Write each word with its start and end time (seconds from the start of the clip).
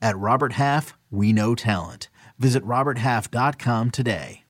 At 0.00 0.16
Robert 0.18 0.54
Half, 0.54 0.96
we 1.10 1.32
know 1.32 1.54
talent. 1.54 2.08
Visit 2.38 2.64
RobertHalf.com 2.64 3.90
today. 3.90 4.44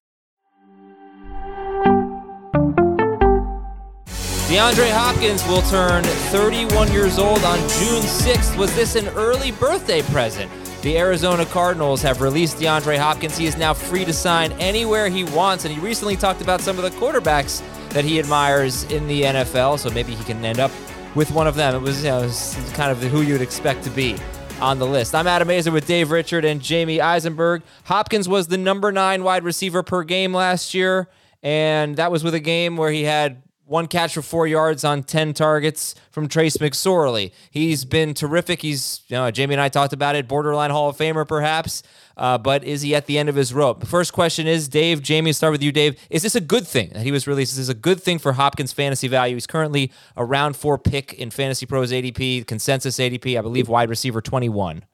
DeAndre 4.50 4.90
Hopkins 4.90 5.46
will 5.46 5.62
turn 5.62 6.02
31 6.02 6.90
years 6.90 7.20
old 7.20 7.38
on 7.45 7.59
June 7.60 8.02
6th. 8.02 8.59
Was 8.59 8.74
this 8.74 8.96
an 8.96 9.06
early 9.10 9.52
birthday 9.52 10.02
present? 10.02 10.50
The 10.82 10.98
Arizona 10.98 11.46
Cardinals 11.46 12.02
have 12.02 12.20
released 12.20 12.56
DeAndre 12.56 12.98
Hopkins. 12.98 13.38
He 13.38 13.46
is 13.46 13.56
now 13.56 13.72
free 13.72 14.04
to 14.04 14.12
sign 14.12 14.50
anywhere 14.52 15.09
he 15.09 15.22
wants, 15.22 15.65
and 15.65 15.72
he 15.72 15.78
recently 15.78 16.16
talked 16.16 16.40
about 16.42 16.60
some 16.60 16.78
of 16.78 16.82
the 16.82 16.90
quarterbacks 16.98 17.62
that 17.90 18.04
he 18.04 18.18
admires 18.18 18.82
in 18.84 19.06
the 19.06 19.22
NFL, 19.22 19.78
so 19.78 19.88
maybe 19.90 20.16
he 20.16 20.24
can 20.24 20.44
end 20.44 20.59
up 20.59 20.72
with 21.15 21.30
one 21.30 21.46
of 21.46 21.54
them. 21.54 21.76
It 21.76 21.82
was, 21.82 22.02
you 22.02 22.10
know, 22.10 22.18
it 22.18 22.22
was 22.24 22.72
kind 22.74 22.90
of 22.90 22.98
who 23.02 23.22
you 23.22 23.34
would 23.34 23.42
expect 23.42 23.84
to 23.84 23.90
be 23.90 24.16
on 24.60 24.78
the 24.78 24.86
list. 24.86 25.14
I'm 25.14 25.26
Adam 25.26 25.48
Aizer 25.48 25.72
with 25.72 25.86
Dave 25.86 26.10
Richard 26.10 26.44
and 26.44 26.60
Jamey 26.60 27.00
Eisenberg. 27.00 27.62
Hopkins 27.84 28.28
was 28.28 28.48
the 28.48 28.58
number 28.58 28.92
nine 28.92 29.24
wide 29.24 29.42
receiver 29.42 29.82
per 29.82 30.04
game 30.04 30.34
last 30.34 30.74
year, 30.74 31.08
and 31.42 31.96
that 31.96 32.12
was 32.12 32.22
with 32.22 32.34
a 32.34 32.40
game 32.40 32.76
where 32.76 32.90
he 32.90 33.04
had 33.04 33.42
one 33.71 33.87
catch 33.87 34.15
for 34.15 34.23
four 34.23 34.49
yards 34.49 34.82
on 34.82 35.01
10 35.01 35.32
targets 35.32 35.95
from 36.10 36.26
Trace 36.26 36.57
McSorley. 36.57 37.30
He's 37.52 37.85
been 37.85 38.15
terrific. 38.15 38.62
He's, 38.62 39.02
you 39.07 39.15
know, 39.15 39.30
Jamey 39.30 39.52
and 39.52 39.60
I 39.60 39.68
talked 39.68 39.93
about 39.93 40.16
it, 40.16 40.27
borderline 40.27 40.73
Hall 40.73 40.88
of 40.88 40.96
Famer 40.96 41.27
perhaps, 41.27 41.85
uh, 42.16 42.37
but 42.37 42.65
is 42.65 42.82
he 42.82 42.96
at 42.96 43.07
the 43.07 43.16
end 43.16 43.29
of 43.29 43.37
his 43.37 43.54
rope? 43.54 43.79
The 43.79 43.87
first 43.87 44.12
question 44.12 44.49
is, 44.49 44.66
Dave, 44.68 45.02
Jamey, 45.02 45.32
start 45.32 45.52
with 45.52 45.62
you, 45.62 45.71
Dave. 45.71 45.96
Is 46.10 46.23
this 46.23 46.35
a 46.35 46.40
good 46.40 46.66
thing 46.66 46.90
that 46.95 47.04
he 47.04 47.12
was 47.12 47.29
released? 47.29 47.52
Is 47.52 47.59
this 47.59 47.68
a 47.68 47.79
good 47.79 48.02
thing 48.02 48.18
for 48.18 48.32
Hopkins' 48.32 48.73
fantasy 48.73 49.07
value? 49.07 49.37
He's 49.37 49.46
currently 49.46 49.93
a 50.16 50.24
round 50.24 50.57
four 50.57 50.77
pick 50.77 51.12
in 51.12 51.30
Fantasy 51.30 51.65
Pros 51.65 51.93
ADP, 51.93 52.49
consensus 52.49 52.99
ADP, 52.99 53.38
I 53.38 53.40
believe 53.40 53.68
wide 53.68 53.88
receiver 53.88 54.21
21. 54.21 54.84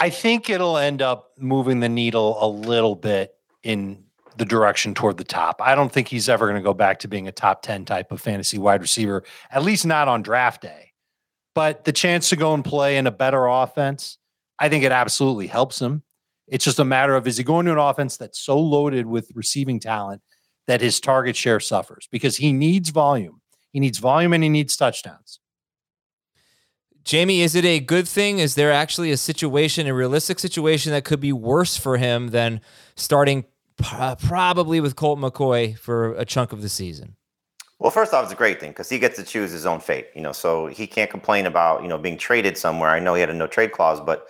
I 0.00 0.10
think 0.10 0.50
it'll 0.50 0.78
end 0.78 1.00
up 1.00 1.30
moving 1.38 1.78
the 1.78 1.88
needle 1.88 2.38
a 2.44 2.48
little 2.48 2.96
bit 2.96 3.36
in 3.62 4.02
the 4.36 4.44
direction 4.44 4.94
toward 4.94 5.16
the 5.16 5.24
top. 5.24 5.60
I 5.62 5.74
don't 5.74 5.92
think 5.92 6.08
he's 6.08 6.28
ever 6.28 6.46
going 6.46 6.60
to 6.60 6.64
go 6.64 6.74
back 6.74 7.00
to 7.00 7.08
being 7.08 7.28
a 7.28 7.32
top 7.32 7.62
10 7.62 7.84
type 7.84 8.12
of 8.12 8.20
fantasy 8.20 8.58
wide 8.58 8.80
receiver, 8.80 9.24
at 9.50 9.62
least 9.62 9.86
not 9.86 10.08
on 10.08 10.22
draft 10.22 10.62
day. 10.62 10.92
But 11.54 11.84
the 11.84 11.92
chance 11.92 12.28
to 12.30 12.36
go 12.36 12.54
and 12.54 12.64
play 12.64 12.96
in 12.96 13.06
a 13.06 13.10
better 13.10 13.46
offense, 13.46 14.18
I 14.58 14.68
think 14.68 14.84
it 14.84 14.92
absolutely 14.92 15.46
helps 15.46 15.80
him. 15.80 16.02
It's 16.46 16.64
just 16.64 16.78
a 16.78 16.84
matter 16.84 17.14
of 17.14 17.26
is 17.26 17.36
he 17.36 17.44
going 17.44 17.66
to 17.66 17.72
an 17.72 17.78
offense 17.78 18.16
that's 18.16 18.38
so 18.38 18.58
loaded 18.58 19.06
with 19.06 19.30
receiving 19.34 19.80
talent 19.80 20.22
that 20.66 20.80
his 20.80 21.00
target 21.00 21.36
share 21.36 21.60
suffers 21.60 22.08
because 22.10 22.36
he 22.36 22.52
needs 22.52 22.90
volume. 22.90 23.40
He 23.72 23.80
needs 23.80 23.98
volume 23.98 24.32
and 24.32 24.42
he 24.42 24.48
needs 24.48 24.76
touchdowns. 24.76 25.40
Jamey, 27.04 27.40
is 27.40 27.54
it 27.54 27.64
a 27.64 27.80
good 27.80 28.06
thing? 28.06 28.38
Is 28.38 28.54
there 28.54 28.72
actually 28.72 29.10
a 29.10 29.16
situation, 29.16 29.86
a 29.86 29.94
realistic 29.94 30.38
situation 30.38 30.92
that 30.92 31.04
could 31.04 31.20
be 31.20 31.32
worse 31.32 31.76
for 31.76 31.96
him 31.96 32.28
than 32.28 32.60
starting 32.94 33.44
probably 33.82 34.80
with 34.80 34.96
Colt 34.96 35.18
McCoy 35.18 35.78
for 35.78 36.14
a 36.14 36.24
chunk 36.24 36.52
of 36.52 36.62
the 36.62 36.68
season? 36.68 37.16
Well, 37.78 37.90
first 37.90 38.12
off, 38.12 38.24
it's 38.24 38.32
a 38.32 38.36
great 38.36 38.60
thing 38.60 38.70
because 38.70 38.90
he 38.90 38.98
gets 38.98 39.16
to 39.16 39.22
choose 39.22 39.50
his 39.50 39.64
own 39.64 39.80
fate. 39.80 40.08
You 40.14 40.20
know, 40.20 40.32
so 40.32 40.66
he 40.66 40.86
can't 40.86 41.10
complain 41.10 41.46
about 41.46 41.82
you 41.82 41.88
know 41.88 41.98
being 41.98 42.18
traded 42.18 42.58
somewhere. 42.58 42.90
I 42.90 43.00
know 43.00 43.14
he 43.14 43.20
had 43.20 43.30
a 43.30 43.34
no 43.34 43.46
trade 43.46 43.72
clause, 43.72 44.00
but 44.00 44.28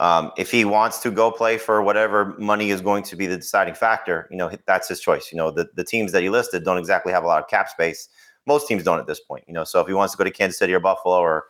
um, 0.00 0.30
if 0.36 0.50
he 0.50 0.64
wants 0.64 0.98
to 1.00 1.10
go 1.10 1.30
play 1.30 1.58
for 1.58 1.82
whatever 1.82 2.36
money 2.38 2.70
is 2.70 2.80
going 2.80 3.02
to 3.04 3.16
be 3.16 3.26
the 3.26 3.36
deciding 3.36 3.74
factor, 3.74 4.28
you 4.30 4.36
know, 4.36 4.50
that's 4.66 4.88
his 4.88 5.00
choice. 5.00 5.30
You 5.32 5.38
know, 5.38 5.50
the, 5.50 5.68
the 5.74 5.84
teams 5.84 6.12
that 6.12 6.22
he 6.22 6.28
listed 6.28 6.64
don't 6.64 6.78
exactly 6.78 7.12
have 7.12 7.24
a 7.24 7.26
lot 7.26 7.42
of 7.42 7.48
cap 7.48 7.68
space. 7.68 8.08
Most 8.46 8.68
teams 8.68 8.84
don't 8.84 9.00
at 9.00 9.06
this 9.06 9.20
point. 9.20 9.44
You 9.48 9.54
know, 9.54 9.64
so 9.64 9.80
if 9.80 9.88
he 9.88 9.94
wants 9.94 10.14
to 10.14 10.18
go 10.18 10.24
to 10.24 10.30
Kansas 10.30 10.58
City 10.58 10.72
or 10.72 10.80
Buffalo 10.80 11.18
or 11.18 11.46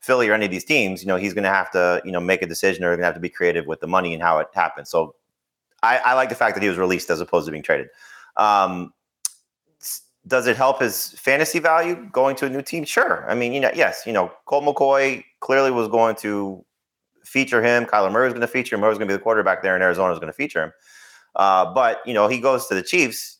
Philly 0.00 0.28
or 0.28 0.34
any 0.34 0.46
of 0.46 0.50
these 0.50 0.64
teams, 0.64 1.00
you 1.00 1.06
know, 1.06 1.16
he's 1.16 1.32
going 1.32 1.44
to 1.44 1.50
have 1.50 1.70
to, 1.72 2.02
you 2.04 2.10
know, 2.10 2.20
make 2.20 2.42
a 2.42 2.46
decision 2.46 2.82
or 2.84 2.88
going 2.88 3.00
to 3.00 3.04
have 3.04 3.14
to 3.14 3.20
be 3.20 3.28
creative 3.28 3.66
with 3.66 3.80
the 3.80 3.86
money 3.86 4.12
and 4.14 4.22
how 4.22 4.38
it 4.38 4.48
happens. 4.52 4.90
So 4.90 5.14
I, 5.82 5.98
I, 5.98 6.14
like 6.14 6.28
the 6.28 6.34
fact 6.34 6.54
that 6.54 6.62
he 6.62 6.68
was 6.68 6.78
released 6.78 7.10
as 7.10 7.20
opposed 7.20 7.46
to 7.46 7.50
being 7.50 7.62
traded. 7.62 7.88
Um, 8.36 8.92
does 10.26 10.46
it 10.46 10.56
help 10.56 10.80
his 10.80 11.10
fantasy 11.10 11.58
value 11.58 12.08
going 12.12 12.36
to 12.36 12.46
a 12.46 12.50
new 12.50 12.62
team? 12.62 12.84
Sure. 12.84 13.28
I 13.28 13.34
mean, 13.34 13.52
you 13.52 13.60
know, 13.60 13.72
yes, 13.74 14.04
you 14.06 14.12
know, 14.12 14.32
Colt 14.46 14.64
McCoy 14.64 15.24
clearly 15.40 15.70
was 15.70 15.88
going 15.88 16.14
to 16.16 16.64
feature 17.24 17.62
him. 17.62 17.86
Kyler 17.86 18.12
Murray 18.12 18.26
was 18.26 18.32
going 18.32 18.42
to 18.42 18.46
feature 18.46 18.76
him. 18.76 18.80
Murray 18.82 18.94
going 18.94 19.08
to 19.08 19.12
be 19.12 19.16
the 19.16 19.22
quarterback 19.22 19.62
there, 19.62 19.74
and 19.74 19.82
Arizona 19.82 20.10
was 20.10 20.18
going 20.18 20.32
to 20.32 20.36
feature 20.36 20.64
him. 20.64 20.72
Uh, 21.34 21.72
but 21.72 22.00
you 22.06 22.14
know, 22.14 22.28
he 22.28 22.40
goes 22.40 22.66
to 22.68 22.74
the 22.74 22.82
Chiefs. 22.82 23.38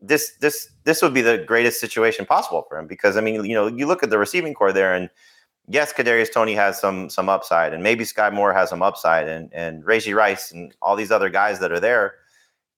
This 0.00 0.32
this 0.40 0.68
this 0.84 1.00
would 1.02 1.14
be 1.14 1.22
the 1.22 1.38
greatest 1.38 1.80
situation 1.80 2.26
possible 2.26 2.64
for 2.68 2.78
him 2.78 2.86
because 2.86 3.16
I 3.16 3.20
mean, 3.20 3.44
you 3.44 3.54
know, 3.54 3.68
you 3.68 3.86
look 3.86 4.02
at 4.02 4.10
the 4.10 4.18
receiving 4.18 4.54
corps 4.54 4.72
there, 4.72 4.94
and 4.94 5.08
yes, 5.68 5.92
Kadarius 5.92 6.32
Toney 6.32 6.54
has 6.54 6.80
some 6.80 7.08
some 7.08 7.28
upside, 7.28 7.72
and 7.72 7.82
maybe 7.82 8.04
Skyy 8.04 8.32
Moore 8.32 8.52
has 8.52 8.70
some 8.70 8.82
upside, 8.82 9.28
and 9.28 9.52
and 9.52 9.84
Rashee 9.84 10.14
Rice 10.14 10.52
and 10.52 10.74
all 10.82 10.96
these 10.96 11.10
other 11.10 11.28
guys 11.30 11.60
that 11.60 11.72
are 11.72 11.80
there, 11.80 12.14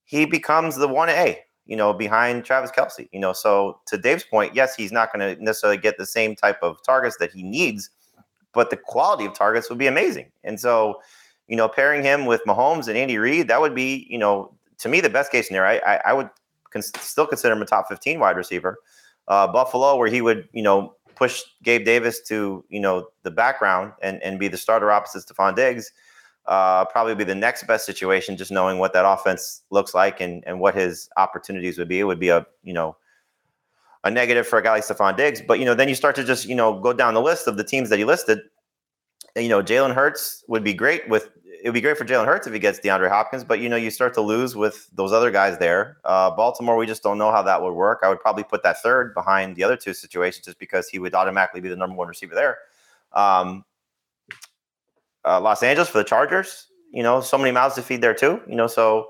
he 0.04 0.24
becomes 0.24 0.76
the 0.76 0.88
one 0.88 1.08
A, 1.08 1.40
you 1.66 1.76
know, 1.76 1.92
behind 1.92 2.44
Travis 2.44 2.70
Kelce, 2.70 3.08
You 3.12 3.20
know, 3.20 3.32
so 3.32 3.80
to 3.86 3.98
Dave's 3.98 4.24
point, 4.24 4.54
yes, 4.54 4.74
he's 4.74 4.92
not 4.92 5.12
going 5.12 5.36
to 5.36 5.42
necessarily 5.42 5.78
get 5.78 5.98
the 5.98 6.06
same 6.06 6.34
type 6.34 6.58
of 6.62 6.82
targets 6.82 7.16
that 7.18 7.32
he 7.32 7.42
needs, 7.42 7.90
but 8.52 8.70
the 8.70 8.76
quality 8.76 9.26
of 9.26 9.34
targets 9.34 9.68
would 9.68 9.78
be 9.78 9.88
amazing. 9.88 10.30
And 10.44 10.58
so, 10.58 11.00
you 11.48 11.56
know, 11.56 11.68
pairing 11.68 12.02
him 12.02 12.24
with 12.24 12.40
Mahomes 12.46 12.88
and 12.88 12.96
Andy 12.96 13.18
Reid, 13.18 13.48
that 13.48 13.60
would 13.60 13.74
be, 13.74 14.06
you 14.08 14.18
know, 14.18 14.54
to 14.78 14.88
me 14.88 15.00
the 15.00 15.10
best 15.10 15.32
case 15.32 15.48
scenario. 15.48 15.80
I, 15.80 15.94
I, 15.94 16.00
I 16.06 16.12
would 16.12 16.30
still 16.82 17.26
consider 17.26 17.54
him 17.54 17.62
a 17.62 17.66
top 17.66 17.88
15 17.88 18.20
wide 18.20 18.36
receiver. 18.36 18.78
Uh, 19.28 19.48
Buffalo, 19.48 19.96
where 19.96 20.08
he 20.08 20.20
would, 20.20 20.48
you 20.52 20.62
know, 20.62 20.94
push 21.16 21.42
Gabe 21.62 21.84
Davis 21.84 22.20
to 22.28 22.64
you 22.68 22.78
know 22.78 23.08
the 23.22 23.30
background 23.30 23.92
and 24.02 24.22
and 24.22 24.38
be 24.38 24.48
the 24.48 24.56
starter 24.56 24.90
opposite 24.90 25.26
Stefon 25.26 25.56
Diggs, 25.56 25.90
uh, 26.46 26.84
probably 26.84 27.14
be 27.14 27.24
the 27.24 27.34
next 27.34 27.66
best 27.66 27.84
situation. 27.86 28.36
Just 28.36 28.52
knowing 28.52 28.78
what 28.78 28.92
that 28.92 29.04
offense 29.06 29.62
looks 29.70 29.94
like 29.94 30.20
and 30.20 30.44
and 30.46 30.60
what 30.60 30.74
his 30.74 31.08
opportunities 31.16 31.78
would 31.78 31.88
be, 31.88 31.98
it 31.98 32.04
would 32.04 32.20
be 32.20 32.28
a 32.28 32.46
you 32.62 32.72
know 32.72 32.96
a 34.04 34.10
negative 34.10 34.46
for 34.46 34.58
a 34.58 34.62
guy 34.62 34.72
like 34.72 34.84
Stefon 34.84 35.16
Diggs. 35.16 35.42
But 35.46 35.58
you 35.58 35.64
know 35.64 35.74
then 35.74 35.88
you 35.88 35.94
start 35.94 36.14
to 36.16 36.24
just 36.24 36.46
you 36.46 36.54
know 36.54 36.78
go 36.78 36.92
down 36.92 37.14
the 37.14 37.22
list 37.22 37.48
of 37.48 37.56
the 37.56 37.64
teams 37.64 37.90
that 37.90 37.98
he 37.98 38.04
listed. 38.04 38.38
You 39.34 39.48
know 39.48 39.62
Jalen 39.62 39.94
Hurts 39.94 40.44
would 40.48 40.62
be 40.62 40.74
great 40.74 41.08
with 41.08 41.30
it 41.66 41.70
would 41.70 41.74
be 41.74 41.80
great 41.80 41.98
for 41.98 42.04
Jalen 42.04 42.26
Hurts 42.26 42.46
if 42.46 42.52
he 42.52 42.60
gets 42.60 42.78
DeAndre 42.78 43.08
Hopkins, 43.08 43.42
but 43.42 43.58
you 43.58 43.68
know, 43.68 43.74
you 43.74 43.90
start 43.90 44.14
to 44.14 44.20
lose 44.20 44.54
with 44.54 44.88
those 44.94 45.12
other 45.12 45.32
guys 45.32 45.58
there. 45.58 45.96
Uh, 46.04 46.30
Baltimore, 46.30 46.76
we 46.76 46.86
just 46.86 47.02
don't 47.02 47.18
know 47.18 47.32
how 47.32 47.42
that 47.42 47.60
would 47.60 47.72
work. 47.72 48.02
I 48.04 48.08
would 48.08 48.20
probably 48.20 48.44
put 48.44 48.62
that 48.62 48.80
third 48.80 49.12
behind 49.14 49.56
the 49.56 49.64
other 49.64 49.76
two 49.76 49.92
situations 49.92 50.44
just 50.44 50.60
because 50.60 50.88
he 50.88 51.00
would 51.00 51.12
automatically 51.12 51.60
be 51.60 51.68
the 51.68 51.74
number 51.74 51.96
one 51.96 52.06
receiver 52.06 52.36
there. 52.36 52.58
Um, 53.14 53.64
uh, 55.24 55.40
Los 55.40 55.60
Angeles 55.64 55.88
for 55.88 55.98
the 55.98 56.04
Chargers, 56.04 56.68
you 56.92 57.02
know, 57.02 57.20
so 57.20 57.36
many 57.36 57.50
mouths 57.50 57.74
to 57.74 57.82
feed 57.82 58.00
there 58.00 58.14
too, 58.14 58.40
you 58.46 58.54
know, 58.54 58.68
so 58.68 59.08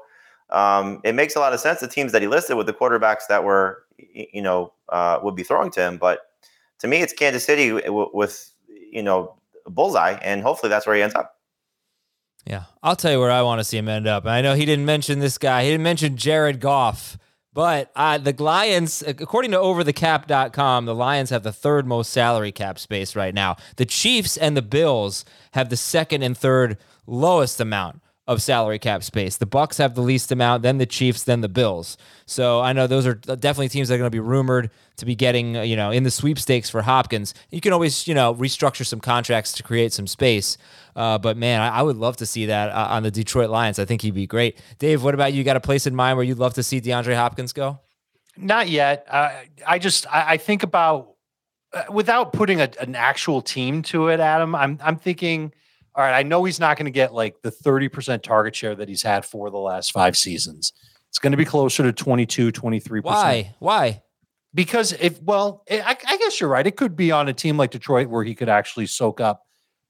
um, 0.48 1.02
it 1.04 1.14
makes 1.14 1.36
a 1.36 1.40
lot 1.40 1.52
of 1.52 1.60
sense. 1.60 1.80
The 1.80 1.88
teams 1.88 2.12
that 2.12 2.22
he 2.22 2.28
listed 2.28 2.56
with 2.56 2.66
the 2.66 2.72
quarterbacks 2.72 3.26
that 3.28 3.44
were, 3.44 3.82
you 3.98 4.40
know, 4.40 4.72
uh, 4.88 5.18
would 5.22 5.36
be 5.36 5.42
throwing 5.42 5.70
to 5.72 5.82
him, 5.82 5.98
but 5.98 6.20
to 6.78 6.88
me, 6.88 7.02
it's 7.02 7.12
Kansas 7.12 7.44
City 7.44 7.72
with, 7.72 8.50
you 8.90 9.02
know, 9.02 9.36
bullseye, 9.66 10.12
and 10.22 10.40
hopefully 10.40 10.70
that's 10.70 10.86
where 10.86 10.96
he 10.96 11.02
ends 11.02 11.14
up. 11.14 11.35
Yeah, 12.46 12.64
I'll 12.82 12.96
tell 12.96 13.10
you 13.10 13.18
where 13.18 13.30
I 13.30 13.42
want 13.42 13.58
to 13.58 13.64
see 13.64 13.76
him 13.76 13.88
end 13.88 14.06
up. 14.06 14.24
I 14.24 14.40
know 14.40 14.54
he 14.54 14.64
didn't 14.64 14.84
mention 14.84 15.18
this 15.18 15.36
guy. 15.36 15.64
He 15.64 15.70
didn't 15.70 15.82
mention 15.82 16.16
Jared 16.16 16.60
Goff. 16.60 17.18
But 17.52 17.90
uh, 17.96 18.18
the 18.18 18.34
Lions, 18.38 19.02
according 19.06 19.52
to 19.52 19.56
overthecap.com, 19.56 20.84
the 20.84 20.94
Lions 20.94 21.30
have 21.30 21.42
the 21.42 21.52
third 21.52 21.86
most 21.86 22.12
salary 22.12 22.52
cap 22.52 22.78
space 22.78 23.16
right 23.16 23.32
now. 23.32 23.56
The 23.76 23.86
Chiefs 23.86 24.36
and 24.36 24.54
the 24.54 24.62
Bills 24.62 25.24
have 25.54 25.70
the 25.70 25.76
second 25.76 26.22
and 26.22 26.36
third 26.36 26.76
lowest 27.06 27.58
amount 27.58 28.02
of 28.26 28.42
salary 28.42 28.78
cap 28.78 29.04
space. 29.04 29.36
The 29.36 29.46
Bucs 29.46 29.78
have 29.78 29.94
the 29.94 30.00
least 30.00 30.32
amount, 30.32 30.62
then 30.62 30.78
the 30.78 30.86
Chiefs, 30.86 31.22
then 31.22 31.42
the 31.42 31.48
Bills. 31.48 31.96
So 32.26 32.60
I 32.60 32.72
know 32.72 32.88
those 32.88 33.06
are 33.06 33.14
definitely 33.14 33.68
teams 33.68 33.88
that 33.88 33.94
are 33.94 33.98
going 33.98 34.10
to 34.10 34.14
be 34.14 34.20
rumored 34.20 34.70
to 34.96 35.06
be 35.06 35.14
getting, 35.14 35.56
uh, 35.56 35.62
you 35.62 35.76
know, 35.76 35.92
in 35.92 36.02
the 36.02 36.10
sweepstakes 36.10 36.68
for 36.68 36.82
Hopkins. 36.82 37.34
You 37.50 37.60
can 37.60 37.72
always, 37.72 38.08
you 38.08 38.14
know, 38.14 38.34
restructure 38.34 38.84
some 38.84 38.98
contracts 38.98 39.52
to 39.52 39.62
create 39.62 39.92
some 39.92 40.08
space. 40.08 40.58
Uh, 40.96 41.18
but 41.18 41.36
man, 41.36 41.60
I, 41.60 41.78
I, 41.78 41.82
would 41.82 41.96
love 41.96 42.16
to 42.16 42.26
see 42.26 42.46
that 42.46 42.70
uh, 42.70 42.88
on 42.90 43.02
the 43.02 43.10
Detroit 43.10 43.50
Lions. 43.50 43.78
I 43.78 43.84
think 43.84 44.02
he'd 44.02 44.14
be 44.14 44.26
great. 44.26 44.58
Dave, 44.78 45.04
what 45.04 45.14
about 45.14 45.32
you? 45.32 45.38
you 45.38 45.44
got 45.44 45.56
a 45.56 45.60
place 45.60 45.86
in 45.86 45.94
mind 45.94 46.16
where 46.16 46.24
you'd 46.24 46.38
love 46.38 46.54
to 46.54 46.62
see 46.62 46.80
DeAndre 46.80 47.14
Hopkins 47.14 47.52
go? 47.52 47.78
Not 48.36 48.68
yet. 48.68 49.06
Uh, 49.08 49.30
I 49.66 49.78
just 49.78 50.06
I, 50.12 50.32
I 50.32 50.36
think 50.36 50.62
about 50.62 51.14
uh, 51.72 51.84
without 51.90 52.32
putting 52.32 52.60
a, 52.60 52.70
an 52.80 52.94
actual 52.94 53.42
team 53.42 53.82
to 53.82 54.08
it, 54.08 54.20
Adam. 54.20 54.54
I'm 54.54 54.78
I'm 54.82 54.96
thinking 54.96 55.52
all 55.96 56.04
right, 56.04 56.14
I 56.14 56.22
know 56.22 56.44
he's 56.44 56.60
not 56.60 56.76
going 56.76 56.84
to 56.84 56.90
get 56.90 57.14
like 57.14 57.40
the 57.42 57.50
30% 57.50 58.22
target 58.22 58.54
share 58.54 58.74
that 58.74 58.88
he's 58.88 59.02
had 59.02 59.24
for 59.24 59.50
the 59.50 59.56
last 59.56 59.92
five 59.92 60.16
seasons. 60.16 60.72
It's 61.08 61.18
going 61.18 61.32
to 61.32 61.38
be 61.38 61.46
closer 61.46 61.82
to 61.82 61.92
22, 61.92 62.52
23%. 62.52 63.02
Why? 63.02 63.54
Why? 63.58 64.02
Because 64.52 64.92
if, 64.92 65.22
well, 65.22 65.62
eh, 65.68 65.80
I, 65.84 65.96
I 66.06 66.16
guess 66.18 66.38
you're 66.38 66.50
right. 66.50 66.66
It 66.66 66.76
could 66.76 66.96
be 66.96 67.10
on 67.12 67.28
a 67.28 67.32
team 67.32 67.56
like 67.56 67.70
Detroit 67.70 68.08
where 68.08 68.24
he 68.24 68.34
could 68.34 68.50
actually 68.50 68.86
soak 68.86 69.20
up 69.22 69.42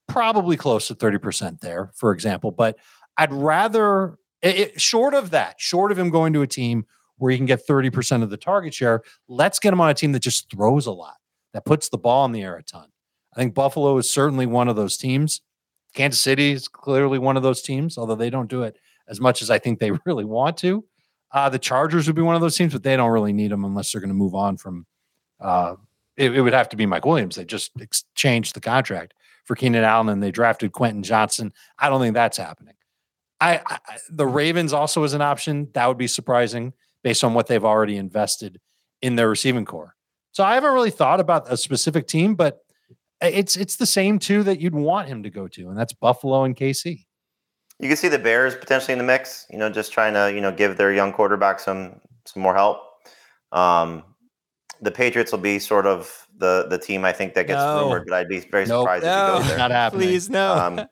probably 0.07 0.55
close 0.55 0.87
to 0.87 0.95
30% 0.95 1.59
there, 1.59 1.91
for 1.93 2.13
example. 2.13 2.51
But 2.51 2.77
I'd 3.17 3.33
rather, 3.33 4.17
it, 4.41 4.79
short 4.79 5.13
of 5.13 5.31
that, 5.31 5.59
short 5.59 5.91
of 5.91 5.99
him 5.99 6.09
going 6.09 6.31
to 6.33 6.41
a 6.41 6.47
team 6.47 6.85
where 7.17 7.31
he 7.31 7.37
can 7.37 7.45
get 7.45 7.67
30% 7.67 8.23
of 8.23 8.29
the 8.29 8.37
target 8.37 8.73
share, 8.73 9.01
let's 9.27 9.59
get 9.59 9.73
him 9.73 9.81
on 9.81 9.89
a 9.89 9.93
team 9.93 10.13
that 10.13 10.21
just 10.21 10.49
throws 10.49 10.85
a 10.85 10.91
lot, 10.91 11.15
that 11.53 11.65
puts 11.65 11.89
the 11.89 11.97
ball 11.97 12.23
in 12.25 12.31
the 12.31 12.43
air 12.43 12.55
a 12.55 12.63
ton. 12.63 12.87
I 13.35 13.39
think 13.39 13.53
Buffalo 13.53 13.97
is 13.97 14.09
certainly 14.09 14.45
one 14.45 14.69
of 14.69 14.77
those 14.77 14.95
teams. 14.97 15.41
Kansas 15.97 16.21
City 16.21 16.51
is 16.51 16.67
clearly 16.67 17.17
one 17.17 17.37
of 17.37 17.43
those 17.43 17.63
teams, 17.63 17.97
although 17.97 18.15
they 18.15 18.29
don't 18.29 18.49
do 18.49 18.61
it 18.61 18.77
as 19.07 19.19
much 19.19 19.41
as 19.41 19.49
I 19.49 19.57
think 19.57 19.79
they 19.79 19.91
really 20.05 20.25
want 20.25 20.55
to. 20.57 20.85
Uh, 21.31 21.49
the 21.49 21.59
Chargers 21.59 22.07
would 22.07 22.15
be 22.15 22.21
one 22.21 22.35
of 22.35 22.41
those 22.41 22.55
teams, 22.55 22.71
but 22.71 22.83
they 22.83 22.95
don't 22.95 23.11
really 23.11 23.33
need 23.33 23.51
them 23.51 23.65
unless 23.65 23.91
they're 23.91 23.99
going 23.99 24.09
to 24.09 24.15
move 24.15 24.35
on 24.35 24.57
from. 24.57 24.85
Uh, 25.39 25.75
it, 26.15 26.35
it, 26.35 26.41
would 26.41 26.53
have 26.53 26.69
to 26.69 26.77
be 26.77 26.85
Mike 26.85 27.05
Williams. 27.05 27.35
They 27.35 27.45
just 27.45 27.71
changed 28.15 28.55
the 28.55 28.61
contract 28.61 29.13
for 29.43 29.55
Keenan 29.55 29.83
Allen 29.83 30.09
and 30.09 30.21
they 30.21 30.31
drafted 30.31 30.71
Quentin 30.71 31.03
Johnston. 31.03 31.53
I 31.77 31.89
don't 31.89 32.01
think 32.01 32.13
that's 32.15 32.37
happening. 32.37 32.73
I, 33.39 33.61
I 33.65 33.79
the 34.09 34.25
Ravens 34.25 34.73
also 34.73 35.03
is 35.03 35.13
an 35.13 35.21
option. 35.21 35.69
That 35.73 35.87
would 35.87 35.97
be 35.97 36.07
surprising 36.07 36.73
based 37.03 37.23
on 37.23 37.33
what 37.33 37.47
they've 37.47 37.63
already 37.63 37.97
invested 37.97 38.59
in 39.01 39.15
their 39.15 39.29
receiving 39.29 39.65
corps. 39.65 39.95
So 40.31 40.43
I 40.43 40.55
haven't 40.55 40.73
really 40.73 40.91
thought 40.91 41.19
about 41.19 41.51
a 41.51 41.57
specific 41.57 42.07
team, 42.07 42.33
but 42.35 42.63
it's 43.21 43.55
it's 43.55 43.77
the 43.77 43.85
same 43.85 44.19
two 44.19 44.43
that 44.43 44.59
you'd 44.59 44.75
want 44.75 45.07
him 45.07 45.23
to 45.23 45.29
go 45.29 45.47
to, 45.47 45.69
and 45.69 45.77
that's 45.77 45.93
Buffalo 45.93 46.43
and 46.43 46.55
KC. 46.55 47.05
You 47.79 47.87
can 47.87 47.97
see 47.97 48.07
the 48.07 48.19
Bears 48.19 48.55
potentially 48.55 48.93
in 48.93 48.99
the 48.99 49.05
mix. 49.05 49.45
You 49.49 49.57
know, 49.57 49.69
just 49.69 49.91
trying 49.91 50.13
to 50.13 50.33
you 50.33 50.41
know 50.41 50.51
give 50.51 50.77
their 50.77 50.93
young 50.93 51.13
quarterback 51.13 51.59
some 51.59 51.99
some 52.25 52.43
more 52.43 52.55
help. 52.55 52.79
Um, 53.51 54.03
the 54.81 54.91
Patriots 54.91 55.31
will 55.31 55.39
be 55.39 55.59
sort 55.59 55.85
of 55.85 56.27
the 56.37 56.67
the 56.69 56.77
team 56.77 57.05
I 57.05 57.13
think 57.13 57.33
that 57.33 57.47
gets 57.47 57.59
no. 57.59 57.83
rumored, 57.83 58.05
but 58.07 58.15
I'd 58.15 58.29
be 58.29 58.39
very 58.39 58.65
nope. 58.65 58.83
surprised 58.83 59.05
no. 59.05 59.09
if 59.09 59.31
he 59.31 59.39
goes 59.39 59.47
there. 59.49 59.57
Not 59.57 59.71
happening. 59.71 60.07
Please 60.07 60.29
no. 60.29 60.53
Um, 60.53 60.87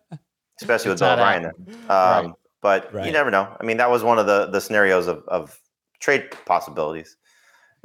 especially 0.61 0.91
with 0.91 0.99
Bill 0.99 1.13
O'Brien. 1.13 1.45
Um, 1.45 1.51
right. 1.89 2.31
But 2.61 2.93
right. 2.93 3.05
you 3.05 3.11
never 3.11 3.29
know. 3.29 3.55
I 3.59 3.63
mean, 3.63 3.77
that 3.77 3.91
was 3.91 4.03
one 4.03 4.17
of 4.17 4.25
the 4.25 4.47
the 4.47 4.59
scenarios 4.59 5.07
of 5.07 5.23
of 5.27 5.59
trade 5.99 6.31
possibilities. 6.45 7.17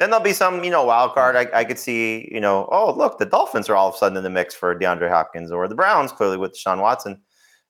Then 0.01 0.09
there'll 0.09 0.25
be 0.25 0.33
some, 0.33 0.65
you 0.65 0.71
know, 0.71 0.83
wild 0.83 1.13
card. 1.13 1.37
I, 1.37 1.47
I 1.53 1.63
could 1.63 1.79
see, 1.79 2.27
you 2.33 2.41
know, 2.41 2.67
oh 2.73 2.95
look, 2.97 3.19
the 3.19 3.27
Dolphins 3.27 3.69
are 3.69 3.77
all 3.77 3.91
of 3.91 3.95
a 3.95 3.99
sudden 3.99 4.17
in 4.17 4.25
the 4.25 4.31
mix 4.31 4.55
for 4.55 4.75
DeAndre 4.75 5.11
Hopkins, 5.11 5.53
or 5.53 5.69
the 5.69 5.75
Browns 5.75 6.11
clearly 6.11 6.39
with 6.39 6.57
Sean 6.57 6.81
Watson, 6.81 7.21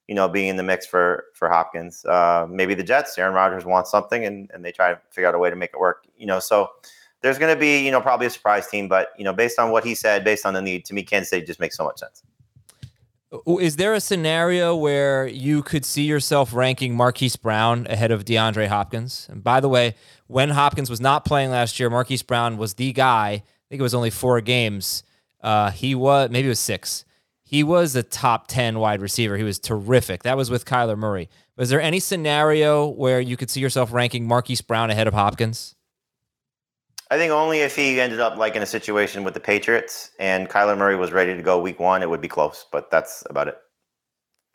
you 0.06 0.14
know, 0.14 0.28
being 0.28 0.46
in 0.46 0.54
the 0.54 0.62
mix 0.62 0.86
for 0.86 1.24
for 1.34 1.48
Hopkins. 1.48 2.04
Uh, 2.04 2.46
maybe 2.48 2.74
the 2.74 2.84
Jets, 2.84 3.18
Aaron 3.18 3.34
Rodgers 3.34 3.64
wants 3.64 3.90
something, 3.90 4.24
and 4.24 4.48
and 4.54 4.64
they 4.64 4.70
try 4.70 4.94
to 4.94 5.00
figure 5.10 5.26
out 5.26 5.34
a 5.34 5.38
way 5.38 5.50
to 5.50 5.56
make 5.56 5.70
it 5.74 5.80
work. 5.80 6.04
You 6.16 6.26
know, 6.26 6.38
so 6.38 6.68
there's 7.20 7.36
going 7.36 7.52
to 7.52 7.58
be, 7.58 7.84
you 7.84 7.90
know, 7.90 8.00
probably 8.00 8.28
a 8.28 8.30
surprise 8.30 8.68
team, 8.68 8.86
but 8.86 9.08
you 9.18 9.24
know, 9.24 9.32
based 9.32 9.58
on 9.58 9.72
what 9.72 9.84
he 9.84 9.96
said, 9.96 10.22
based 10.22 10.46
on 10.46 10.54
the 10.54 10.62
need, 10.62 10.84
to 10.84 10.94
me, 10.94 11.02
Kansas 11.02 11.30
City 11.30 11.44
just 11.44 11.58
makes 11.58 11.76
so 11.76 11.82
much 11.82 11.98
sense. 11.98 12.22
Is 13.46 13.76
there 13.76 13.94
a 13.94 14.00
scenario 14.00 14.74
where 14.74 15.26
you 15.28 15.62
could 15.62 15.84
see 15.84 16.02
yourself 16.02 16.52
ranking 16.52 16.96
Marquise 16.96 17.36
Brown 17.36 17.86
ahead 17.88 18.10
of 18.10 18.24
DeAndre 18.24 18.66
Hopkins? 18.66 19.28
And 19.30 19.44
by 19.44 19.60
the 19.60 19.68
way, 19.68 19.94
when 20.26 20.50
Hopkins 20.50 20.90
was 20.90 21.00
not 21.00 21.24
playing 21.24 21.50
last 21.50 21.78
year, 21.78 21.88
Marquise 21.88 22.24
Brown 22.24 22.56
was 22.56 22.74
the 22.74 22.92
guy. 22.92 23.28
I 23.28 23.42
think 23.68 23.78
it 23.78 23.82
was 23.82 23.94
only 23.94 24.10
four 24.10 24.40
games. 24.40 25.04
Uh, 25.40 25.70
he 25.70 25.94
was 25.94 26.28
maybe 26.30 26.46
it 26.46 26.50
was 26.50 26.58
six. 26.58 27.04
He 27.42 27.62
was 27.62 27.94
a 27.94 28.02
top 28.02 28.48
ten 28.48 28.80
wide 28.80 29.00
receiver. 29.00 29.36
He 29.36 29.44
was 29.44 29.60
terrific. 29.60 30.24
That 30.24 30.36
was 30.36 30.50
with 30.50 30.64
Kyler 30.64 30.98
Murray. 30.98 31.28
Was 31.56 31.68
there 31.68 31.80
any 31.80 32.00
scenario 32.00 32.88
where 32.88 33.20
you 33.20 33.36
could 33.36 33.50
see 33.50 33.60
yourself 33.60 33.92
ranking 33.92 34.26
Marquise 34.26 34.60
Brown 34.60 34.90
ahead 34.90 35.06
of 35.06 35.14
Hopkins? 35.14 35.76
I 37.10 37.18
think 37.18 37.32
only 37.32 37.60
if 37.60 37.74
he 37.74 38.00
ended 38.00 38.20
up 38.20 38.36
like 38.36 38.54
in 38.54 38.62
a 38.62 38.66
situation 38.66 39.24
with 39.24 39.34
the 39.34 39.40
Patriots 39.40 40.12
and 40.20 40.48
Kyler 40.48 40.78
Murray 40.78 40.94
was 40.94 41.10
ready 41.10 41.34
to 41.34 41.42
go 41.42 41.60
week 41.60 41.80
one, 41.80 42.02
it 42.02 42.08
would 42.08 42.20
be 42.20 42.28
close, 42.28 42.66
but 42.70 42.90
that's 42.90 43.24
about 43.28 43.48
it. 43.48 43.58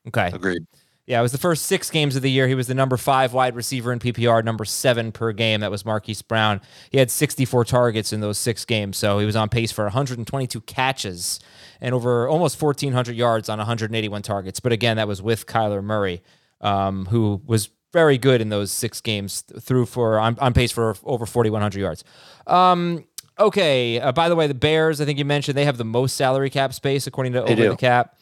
Okay. 0.08 0.32
Agreed. 0.34 0.64
Yeah, 1.06 1.20
it 1.20 1.22
was 1.22 1.34
the 1.34 1.38
first 1.38 1.66
six 1.66 1.92
games 1.92 2.16
of 2.16 2.24
the 2.24 2.32
year. 2.32 2.48
He 2.48 2.56
was 2.56 2.66
the 2.66 2.74
number 2.74 2.98
five 2.98 3.32
wide 3.32 3.56
receiver 3.56 3.94
in 3.94 4.00
PPR, 4.00 4.44
number 4.44 4.66
seven 4.66 5.12
per 5.12 5.34
game. 5.34 5.60
That 5.60 5.70
was 5.70 5.86
Marquise 5.86 6.24
Brown. 6.24 6.62
He 6.90 6.98
had 6.98 7.12
64 7.12 7.66
targets 7.66 8.12
in 8.12 8.22
those 8.22 8.40
six 8.40 8.66
games, 8.66 8.98
so 8.98 9.20
he 9.20 9.26
was 9.26 9.36
on 9.36 9.50
pace 9.50 9.72
for 9.72 9.84
122 9.84 10.62
catches 10.62 11.40
and 11.80 11.94
over 11.94 12.28
almost 12.28 12.60
1,400 12.60 13.16
yards 13.16 13.50
on 13.50 13.60
181 13.60 14.24
targets. 14.24 14.60
But 14.60 14.72
again, 14.72 14.98
that 14.98 15.08
was 15.08 15.22
with 15.22 15.46
Kyler 15.46 15.84
Murray, 15.84 16.24
um, 16.62 17.06
who 17.06 17.40
was 17.46 17.70
very 17.96 18.18
good 18.18 18.42
in 18.42 18.50
those 18.50 18.74
six 18.74 19.00
games 19.00 19.42
through 19.60 19.86
for 19.86 20.20
on, 20.20 20.38
on 20.40 20.54
pace 20.54 20.72
for 20.72 20.96
over 21.06 21.26
4,100 21.26 21.80
yards. 21.80 22.04
Um, 22.46 23.06
okay. 23.40 24.02
Uh, 24.02 24.12
by 24.12 24.28
the 24.28 24.36
way, 24.36 24.48
the 24.48 24.54
Bears, 24.54 25.00
I 25.00 25.06
think 25.06 25.18
you 25.18 25.24
mentioned 25.24 25.58
they 25.58 25.64
have 25.64 25.78
the 25.78 25.86
most 25.86 26.18
salary 26.18 26.50
cap 26.50 26.74
space 26.74 27.08
according 27.08 27.32
to 27.34 27.42
they 27.42 27.54
Over 27.54 27.56
do. 27.56 27.70
the 27.70 27.78
Cap. 27.78 28.18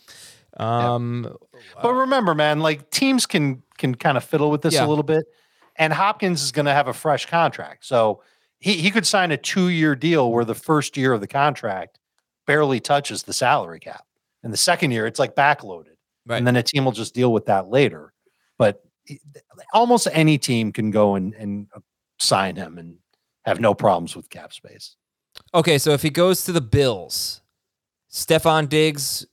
Um, 0.58 1.28
yeah. 1.54 1.60
But 1.82 1.94
remember, 1.94 2.36
man, 2.36 2.60
like 2.60 2.92
teams 2.92 3.26
can 3.26 3.64
can 3.80 3.96
kind 3.96 4.18
of 4.18 4.24
fiddle 4.24 4.52
with 4.52 4.62
this 4.62 4.76
yeah. 4.76 4.86
a 4.86 4.88
little 4.88 5.04
bit, 5.04 5.26
and 5.76 5.92
Hopkins 5.92 6.44
is 6.44 6.52
going 6.52 6.68
to 6.68 6.74
have 6.74 6.88
a 6.88 6.94
fresh 6.94 7.26
contract, 7.26 7.86
so 7.86 8.22
he 8.60 8.74
he 8.74 8.92
could 8.92 9.08
sign 9.08 9.32
a 9.32 9.38
two 9.38 9.70
year 9.70 9.96
deal 9.96 10.32
where 10.32 10.46
the 10.46 10.54
first 10.54 10.96
year 10.96 11.12
of 11.12 11.22
the 11.22 11.28
contract 11.28 11.98
barely 12.46 12.80
touches 12.80 13.24
the 13.24 13.34
salary 13.34 13.80
cap, 13.80 14.06
and 14.44 14.54
the 14.54 14.58
second 14.58 14.92
year 14.92 15.08
it's 15.08 15.18
like 15.18 15.36
backloaded, 15.36 15.96
right. 16.28 16.38
and 16.38 16.46
then 16.46 16.56
a 16.56 16.62
team 16.62 16.86
will 16.86 16.92
just 16.92 17.16
deal 17.16 17.34
with 17.34 17.48
that 17.48 17.70
later. 17.70 18.14
But 18.60 18.84
almost 19.74 20.08
any 20.12 20.38
team 20.38 20.72
can 20.72 20.92
go 20.92 21.16
and, 21.16 21.34
and 21.36 21.68
uh, 21.76 21.80
sign 22.20 22.56
him 22.56 22.78
and 22.78 22.98
have 23.46 23.60
no 23.60 23.74
problems 23.74 24.16
with 24.16 24.30
cap 24.30 24.54
space. 24.54 24.96
Okay, 25.54 25.78
so 25.78 25.92
if 25.92 26.02
he 26.02 26.10
goes 26.10 26.46
to 26.46 26.52
the 26.52 26.62
Bills, 26.62 27.42
Stefon 28.12 28.70
Diggs, 28.70 29.26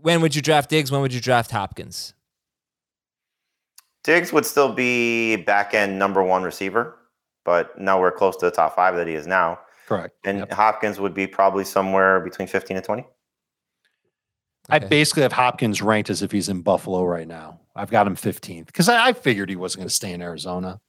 when 0.00 0.20
would 0.20 0.34
you 0.34 0.42
draft 0.42 0.70
Diggs? 0.70 0.90
When 0.90 1.00
would 1.00 1.12
you 1.12 1.20
draft 1.20 1.50
Hopkins? 1.50 2.14
Diggs 4.02 4.32
would 4.32 4.44
still 4.44 4.72
be 4.72 5.36
back 5.36 5.72
end 5.72 5.98
number 5.98 6.22
one 6.22 6.42
receiver, 6.42 6.96
but 7.44 7.78
now 7.80 7.98
we're 7.98 8.12
close 8.12 8.36
to 8.36 8.46
the 8.46 8.50
top 8.50 8.76
five 8.76 8.96
that 8.96 9.06
he 9.06 9.14
is 9.14 9.26
now. 9.26 9.58
Correct. 9.86 10.14
And 10.24 10.38
yep. 10.38 10.52
Hopkins 10.52 11.00
would 11.00 11.14
be 11.14 11.26
probably 11.26 11.64
somewhere 11.64 12.20
between 12.20 12.48
15 12.48 12.76
and 12.76 12.84
20. 12.84 13.02
Okay. 13.02 13.10
I 14.68 14.78
basically 14.78 15.22
have 15.22 15.32
Hopkins 15.32 15.82
ranked 15.82 16.10
as 16.10 16.22
if 16.22 16.32
he's 16.32 16.48
in 16.48 16.62
Buffalo 16.62 17.04
right 17.04 17.28
now. 17.28 17.60
I've 17.76 17.90
got 17.90 18.06
him 18.06 18.16
15th 18.16 18.66
because 18.66 18.88
I, 18.88 19.08
I, 19.08 19.12
figured 19.12 19.50
he 19.50 19.56
wasn't 19.56 19.80
going 19.80 19.88
to 19.88 19.94
stay 19.94 20.12
in 20.12 20.22
Arizona. 20.22 20.80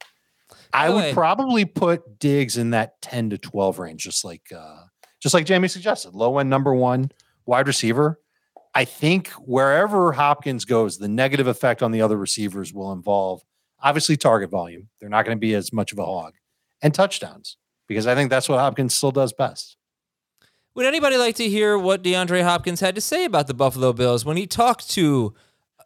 I 0.71 0.89
would 0.89 1.13
probably 1.13 1.65
put 1.65 2.19
Diggs 2.19 2.57
in 2.57 2.71
that 2.71 3.01
10 3.01 3.31
to 3.31 3.37
12 3.37 3.79
range, 3.79 4.03
just 4.03 4.23
like 4.23 4.43
uh, 4.55 4.83
just 5.19 5.33
like 5.33 5.45
Jamey 5.45 5.69
suggested. 5.69 6.13
Low 6.13 6.37
end 6.37 6.49
number 6.49 6.73
one 6.73 7.11
wide 7.45 7.67
receiver. 7.67 8.19
I 8.73 8.85
think 8.85 9.29
wherever 9.39 10.11
Hopkins 10.11 10.65
goes, 10.65 10.97
the 10.97 11.07
negative 11.07 11.47
effect 11.47 11.81
on 11.81 11.91
the 11.91 12.01
other 12.01 12.17
receivers 12.17 12.73
will 12.73 12.91
involve 12.91 13.41
obviously 13.81 14.17
target 14.17 14.49
volume. 14.49 14.89
They're 14.99 15.09
not 15.09 15.25
going 15.25 15.37
to 15.37 15.39
be 15.39 15.53
as 15.53 15.71
much 15.71 15.91
of 15.91 15.99
a 15.99 16.05
hog 16.05 16.33
and 16.81 16.93
touchdowns 16.93 17.57
because 17.87 18.05
I 18.05 18.15
think 18.15 18.29
that's 18.29 18.49
what 18.49 18.59
Hopkins 18.59 18.93
still 18.93 19.11
does 19.11 19.31
best. 19.31 19.77
Would 20.75 20.85
anybody 20.85 21.15
like 21.15 21.35
to 21.35 21.47
hear 21.47 21.77
what 21.77 22.03
DeAndre 22.03 22.43
Hopkins 22.43 22.81
had 22.81 22.95
to 22.95 23.01
say 23.01 23.23
about 23.23 23.47
the 23.47 23.53
Buffalo 23.53 23.93
Bills 23.93 24.25
when 24.25 24.35
he 24.35 24.45
talked 24.45 24.89
to 24.91 25.33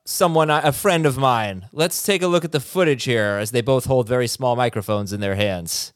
someone, 0.09 0.49
a 0.49 0.71
friend 0.71 1.05
of 1.05 1.17
mine. 1.17 1.67
Let's 1.71 2.03
take 2.03 2.21
a 2.21 2.27
look 2.27 2.43
at 2.43 2.51
the 2.51 2.59
footage 2.59 3.03
here 3.03 3.37
as 3.39 3.51
they 3.51 3.61
both 3.61 3.85
hold 3.85 4.07
very 4.07 4.27
small 4.27 4.55
microphones 4.55 5.13
in 5.13 5.21
their 5.21 5.35
hands. 5.35 5.93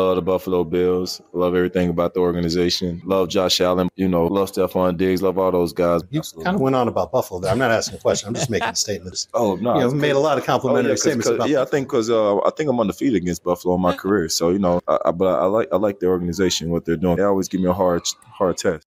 Love 0.00 0.14
the 0.14 0.22
Buffalo 0.22 0.62
Bills. 0.62 1.20
Love 1.32 1.56
everything 1.56 1.88
about 1.88 2.14
the 2.14 2.20
organization. 2.20 3.02
Love 3.04 3.28
Josh 3.28 3.60
Allen. 3.60 3.88
You 3.96 4.06
know, 4.06 4.26
love 4.26 4.52
Stefon 4.52 4.96
Diggs. 4.96 5.22
Love 5.22 5.38
all 5.38 5.50
those 5.50 5.72
guys. 5.72 6.02
You 6.10 6.20
Absolutely. 6.20 6.44
kind 6.44 6.54
of 6.54 6.60
went 6.60 6.76
on 6.76 6.86
about 6.86 7.10
Buffalo 7.10 7.40
there. 7.40 7.50
I'm 7.50 7.58
not 7.58 7.72
asking 7.72 7.98
a 7.98 8.00
question. 8.00 8.28
I'm 8.28 8.34
just 8.34 8.48
making 8.48 8.72
statements. 8.76 9.26
oh 9.34 9.56
no, 9.56 9.74
you 9.74 9.80
know, 9.80 9.90
made 9.90 10.12
a 10.12 10.20
lot 10.20 10.38
of 10.38 10.44
complimentary 10.44 10.90
oh, 10.90 10.92
yeah, 10.92 10.96
statements. 10.98 11.26
About 11.26 11.48
yeah, 11.48 11.62
I 11.62 11.64
think 11.64 11.88
because 11.88 12.10
uh, 12.10 12.38
I 12.38 12.50
think 12.56 12.70
I'm 12.70 12.78
undefeated 12.78 13.16
against 13.16 13.42
Buffalo 13.42 13.74
in 13.74 13.80
my 13.80 13.92
career. 13.92 14.28
So 14.28 14.50
you 14.50 14.60
know, 14.60 14.80
I, 14.86 14.98
I, 15.06 15.10
but 15.10 15.40
I 15.40 15.46
like 15.46 15.68
I 15.72 15.76
like 15.78 15.98
the 15.98 16.06
organization, 16.06 16.70
what 16.70 16.84
they're 16.84 16.96
doing. 16.96 17.16
They 17.16 17.24
always 17.24 17.48
give 17.48 17.60
me 17.60 17.68
a 17.68 17.72
hard 17.72 18.06
hard 18.24 18.56
test. 18.56 18.86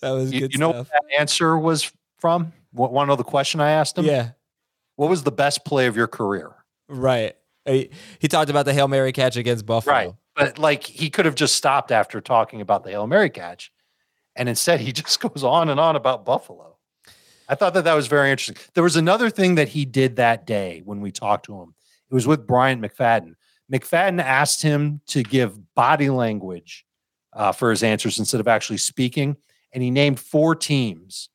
That 0.00 0.12
was 0.12 0.32
you, 0.32 0.40
good. 0.40 0.54
You 0.54 0.60
know 0.60 0.70
what 0.70 0.88
that 0.88 1.02
answer 1.18 1.58
was 1.58 1.92
from? 2.16 2.54
Want 2.76 3.06
to 3.06 3.06
know 3.06 3.16
the 3.16 3.24
question 3.24 3.60
I 3.60 3.70
asked 3.70 3.98
him? 3.98 4.04
Yeah. 4.04 4.30
What 4.96 5.10
was 5.10 5.22
the 5.22 5.32
best 5.32 5.64
play 5.64 5.86
of 5.86 5.96
your 5.96 6.06
career? 6.06 6.52
Right. 6.88 7.36
He, 7.64 7.90
he 8.18 8.28
talked 8.28 8.50
about 8.50 8.64
the 8.64 8.72
Hail 8.72 8.88
Mary 8.88 9.12
catch 9.12 9.36
against 9.36 9.66
Buffalo. 9.66 9.94
Right. 9.94 10.14
But 10.34 10.58
like 10.58 10.84
he 10.84 11.10
could 11.10 11.24
have 11.24 11.34
just 11.34 11.54
stopped 11.54 11.90
after 11.90 12.20
talking 12.20 12.60
about 12.60 12.84
the 12.84 12.90
Hail 12.90 13.06
Mary 13.06 13.30
catch. 13.30 13.72
And 14.34 14.48
instead 14.48 14.80
he 14.80 14.92
just 14.92 15.20
goes 15.20 15.42
on 15.42 15.68
and 15.68 15.80
on 15.80 15.96
about 15.96 16.24
Buffalo. 16.24 16.76
I 17.48 17.54
thought 17.54 17.74
that 17.74 17.84
that 17.84 17.94
was 17.94 18.08
very 18.08 18.30
interesting. 18.30 18.56
There 18.74 18.82
was 18.82 18.96
another 18.96 19.30
thing 19.30 19.54
that 19.54 19.68
he 19.68 19.84
did 19.84 20.16
that 20.16 20.46
day 20.46 20.82
when 20.84 21.00
we 21.00 21.12
talked 21.12 21.46
to 21.46 21.60
him. 21.60 21.74
It 22.10 22.14
was 22.14 22.26
with 22.26 22.46
Brian 22.46 22.80
McFadden. 22.80 23.34
McFadden 23.72 24.22
asked 24.22 24.62
him 24.62 25.00
to 25.08 25.22
give 25.22 25.74
body 25.74 26.10
language 26.10 26.84
uh, 27.32 27.52
for 27.52 27.70
his 27.70 27.82
answers 27.82 28.18
instead 28.18 28.40
of 28.40 28.48
actually 28.48 28.78
speaking. 28.78 29.36
And 29.72 29.82
he 29.82 29.90
named 29.90 30.18
four 30.18 30.54
teams 30.54 31.28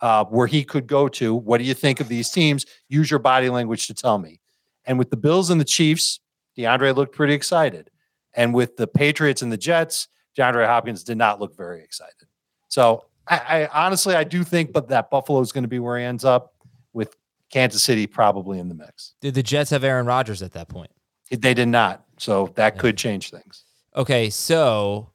uh, 0.00 0.24
where 0.24 0.46
he 0.46 0.64
could 0.64 0.86
go 0.86 1.08
to. 1.08 1.34
What 1.34 1.58
do 1.58 1.64
you 1.64 1.74
think 1.74 2.00
of 2.00 2.08
these 2.08 2.30
teams? 2.30 2.66
Use 2.88 3.10
your 3.10 3.20
body 3.20 3.50
language 3.50 3.86
to 3.88 3.94
tell 3.94 4.18
me. 4.18 4.40
And 4.86 4.98
with 4.98 5.10
the 5.10 5.16
Bills 5.16 5.50
and 5.50 5.60
the 5.60 5.64
Chiefs, 5.64 6.20
DeAndre 6.56 6.94
looked 6.94 7.14
pretty 7.14 7.34
excited. 7.34 7.90
And 8.34 8.54
with 8.54 8.76
the 8.76 8.86
Patriots 8.86 9.42
and 9.42 9.52
the 9.52 9.56
Jets, 9.56 10.08
DeAndre 10.36 10.66
Hopkins 10.66 11.02
did 11.02 11.18
not 11.18 11.40
look 11.40 11.56
very 11.56 11.82
excited. 11.82 12.28
So 12.68 13.04
I, 13.26 13.68
I 13.72 13.84
honestly, 13.86 14.14
I 14.14 14.24
do 14.24 14.44
think, 14.44 14.72
but 14.72 14.88
that 14.88 15.10
Buffalo 15.10 15.40
is 15.40 15.52
going 15.52 15.64
to 15.64 15.68
be 15.68 15.78
where 15.78 15.98
he 15.98 16.04
ends 16.04 16.24
up 16.24 16.54
with 16.92 17.16
Kansas 17.50 17.82
City 17.82 18.06
probably 18.06 18.58
in 18.58 18.68
the 18.68 18.74
mix. 18.74 19.14
Did 19.20 19.34
the 19.34 19.42
Jets 19.42 19.70
have 19.70 19.84
Aaron 19.84 20.06
Rodgers 20.06 20.42
at 20.42 20.52
that 20.52 20.68
point? 20.68 20.90
They 21.30 21.54
did 21.54 21.68
not. 21.68 22.04
So 22.18 22.52
that 22.56 22.74
yeah. 22.74 22.80
could 22.80 22.96
change 22.96 23.30
things. 23.30 23.64
Okay. 23.96 24.30
So 24.30 25.10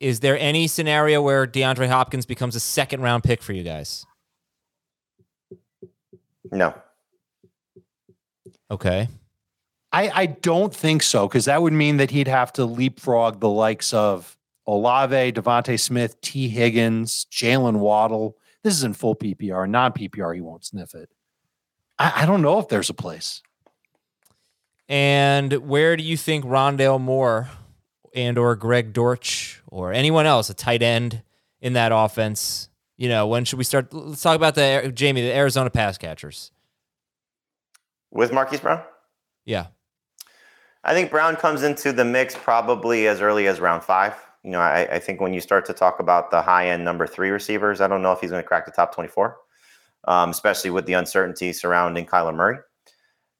is 0.00 0.20
there 0.20 0.38
any 0.38 0.66
scenario 0.66 1.22
where 1.22 1.46
DeAndre 1.46 1.88
Hopkins 1.88 2.26
becomes 2.26 2.54
a 2.54 2.60
second 2.60 3.00
round 3.02 3.24
pick 3.24 3.42
for 3.42 3.52
you 3.52 3.62
guys? 3.62 4.06
No. 6.52 6.74
Okay. 8.70 9.08
I, 9.92 10.10
I 10.14 10.26
don't 10.26 10.74
think 10.74 11.02
so 11.02 11.28
because 11.28 11.46
that 11.46 11.62
would 11.62 11.72
mean 11.72 11.98
that 11.98 12.10
he'd 12.10 12.28
have 12.28 12.52
to 12.54 12.64
leapfrog 12.64 13.40
the 13.40 13.48
likes 13.48 13.94
of 13.94 14.36
Olave, 14.66 15.32
DeVonta 15.32 15.78
Smith, 15.78 16.20
Tee 16.20 16.48
Higgins, 16.48 17.26
Jaylen 17.30 17.76
Waddle. 17.76 18.36
This 18.62 18.74
is 18.74 18.84
in 18.84 18.94
full 18.94 19.14
PPR, 19.14 19.68
non 19.68 19.92
PPR. 19.92 20.34
He 20.34 20.40
won't 20.40 20.64
sniff 20.64 20.94
it. 20.94 21.08
I, 21.98 22.22
I 22.22 22.26
don't 22.26 22.42
know 22.42 22.58
if 22.58 22.68
there's 22.68 22.90
a 22.90 22.94
place. 22.94 23.42
And 24.88 25.52
where 25.52 25.96
do 25.96 26.02
you 26.02 26.16
think 26.16 26.44
Rondale 26.44 27.00
Moore 27.00 27.48
and 28.14 28.38
or 28.38 28.54
Greg 28.56 28.92
Dortch 28.92 29.62
or 29.66 29.92
anyone 29.92 30.26
else, 30.26 30.50
a 30.50 30.54
tight 30.54 30.82
end 30.82 31.22
in 31.60 31.72
that 31.74 31.92
offense? 31.92 32.68
You 32.96 33.08
know, 33.08 33.26
when 33.26 33.44
should 33.44 33.58
we 33.58 33.64
start? 33.64 33.92
Let's 33.92 34.22
talk 34.22 34.36
about 34.36 34.54
the 34.54 34.92
Jamey, 34.94 35.16
the 35.16 35.34
Arizona 35.34 35.70
pass 35.70 35.98
catchers 35.98 36.50
with 38.10 38.32
Marquise 38.32 38.60
Brown. 38.60 38.82
Yeah, 39.44 39.66
I 40.86 40.94
think 40.94 41.10
Brown 41.10 41.34
comes 41.34 41.64
into 41.64 41.92
the 41.92 42.04
mix 42.04 42.36
probably 42.36 43.08
as 43.08 43.20
early 43.20 43.48
as 43.48 43.58
round 43.58 43.82
five. 43.82 44.14
You 44.44 44.52
know, 44.52 44.60
I, 44.60 44.86
I 44.92 44.98
think 45.00 45.20
when 45.20 45.34
you 45.34 45.40
start 45.40 45.66
to 45.66 45.72
talk 45.72 45.98
about 45.98 46.30
the 46.30 46.40
high 46.40 46.68
end 46.68 46.84
number 46.84 47.08
three 47.08 47.30
receivers, 47.30 47.80
I 47.80 47.88
don't 47.88 48.02
know 48.02 48.12
if 48.12 48.20
he's 48.20 48.30
going 48.30 48.42
to 48.42 48.46
crack 48.46 48.66
the 48.66 48.70
top 48.70 48.94
24, 48.94 49.36
um, 50.06 50.30
especially 50.30 50.70
with 50.70 50.86
the 50.86 50.92
uncertainty 50.92 51.52
surrounding 51.52 52.06
Kyler 52.06 52.32
Murray. 52.32 52.58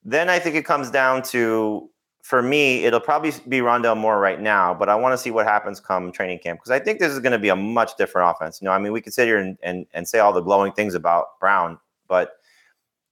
Then 0.03 0.29
I 0.29 0.41
think 0.41 0.57
it 0.57 0.65
comes 0.65 0.91
down 0.91 1.23
to, 1.25 1.89
for 2.27 2.43
me, 2.43 2.83
it'll 2.85 2.99
probably 2.99 3.31
be 3.47 3.61
Rondale 3.61 3.97
Moore 3.97 4.19
right 4.19 4.41
now, 4.41 4.75
but 4.75 4.89
I 4.89 4.97
want 4.97 5.13
to 5.13 5.17
see 5.17 5.31
what 5.31 5.47
happens 5.47 5.79
come 5.79 6.11
training 6.11 6.41
camp 6.41 6.59
because 6.59 6.73
I 6.73 6.81
think 6.81 6.99
this 6.99 7.13
is 7.13 7.21
going 7.21 7.31
to 7.31 7.39
be 7.39 7.51
a 7.51 7.55
much 7.55 7.97
different 7.97 8.29
offense. 8.29 8.61
You 8.61 8.65
know, 8.65 8.73
I 8.73 8.79
mean, 8.79 8.91
we 8.91 9.01
could 9.01 9.15
sit 9.15 9.27
here 9.27 9.39
and, 9.39 9.57
and, 9.63 9.87
and 9.95 10.09
say 10.09 10.19
all 10.19 10.33
the 10.33 10.41
glowing 10.41 10.73
things 10.73 10.97
about 10.97 11.39
Brown, 11.39 11.79
but 12.09 12.33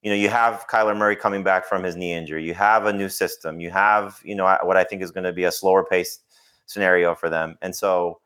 you 0.02 0.11
know, 0.11 0.16
you 0.16 0.28
have 0.30 0.66
Kyler 0.68 0.97
Murray 0.97 1.14
coming 1.14 1.44
back 1.44 1.64
from 1.64 1.85
his 1.85 1.94
knee 1.94 2.12
injury. 2.12 2.44
You 2.44 2.54
have 2.54 2.87
a 2.87 2.92
new 2.92 3.09
system. 3.09 3.61
You 3.61 3.71
have, 3.71 4.21
you 4.25 4.35
know, 4.35 4.59
what 4.64 4.76
I 4.76 4.83
think 4.83 5.00
is 5.00 5.12
going 5.12 5.23
to 5.23 5.33
be 5.33 5.44
a 5.44 5.52
slower 5.52 5.85
pace 5.85 6.18
scenario 6.66 7.14
for 7.14 7.30
them. 7.30 7.56
And 7.62 7.73
so, 7.73 8.18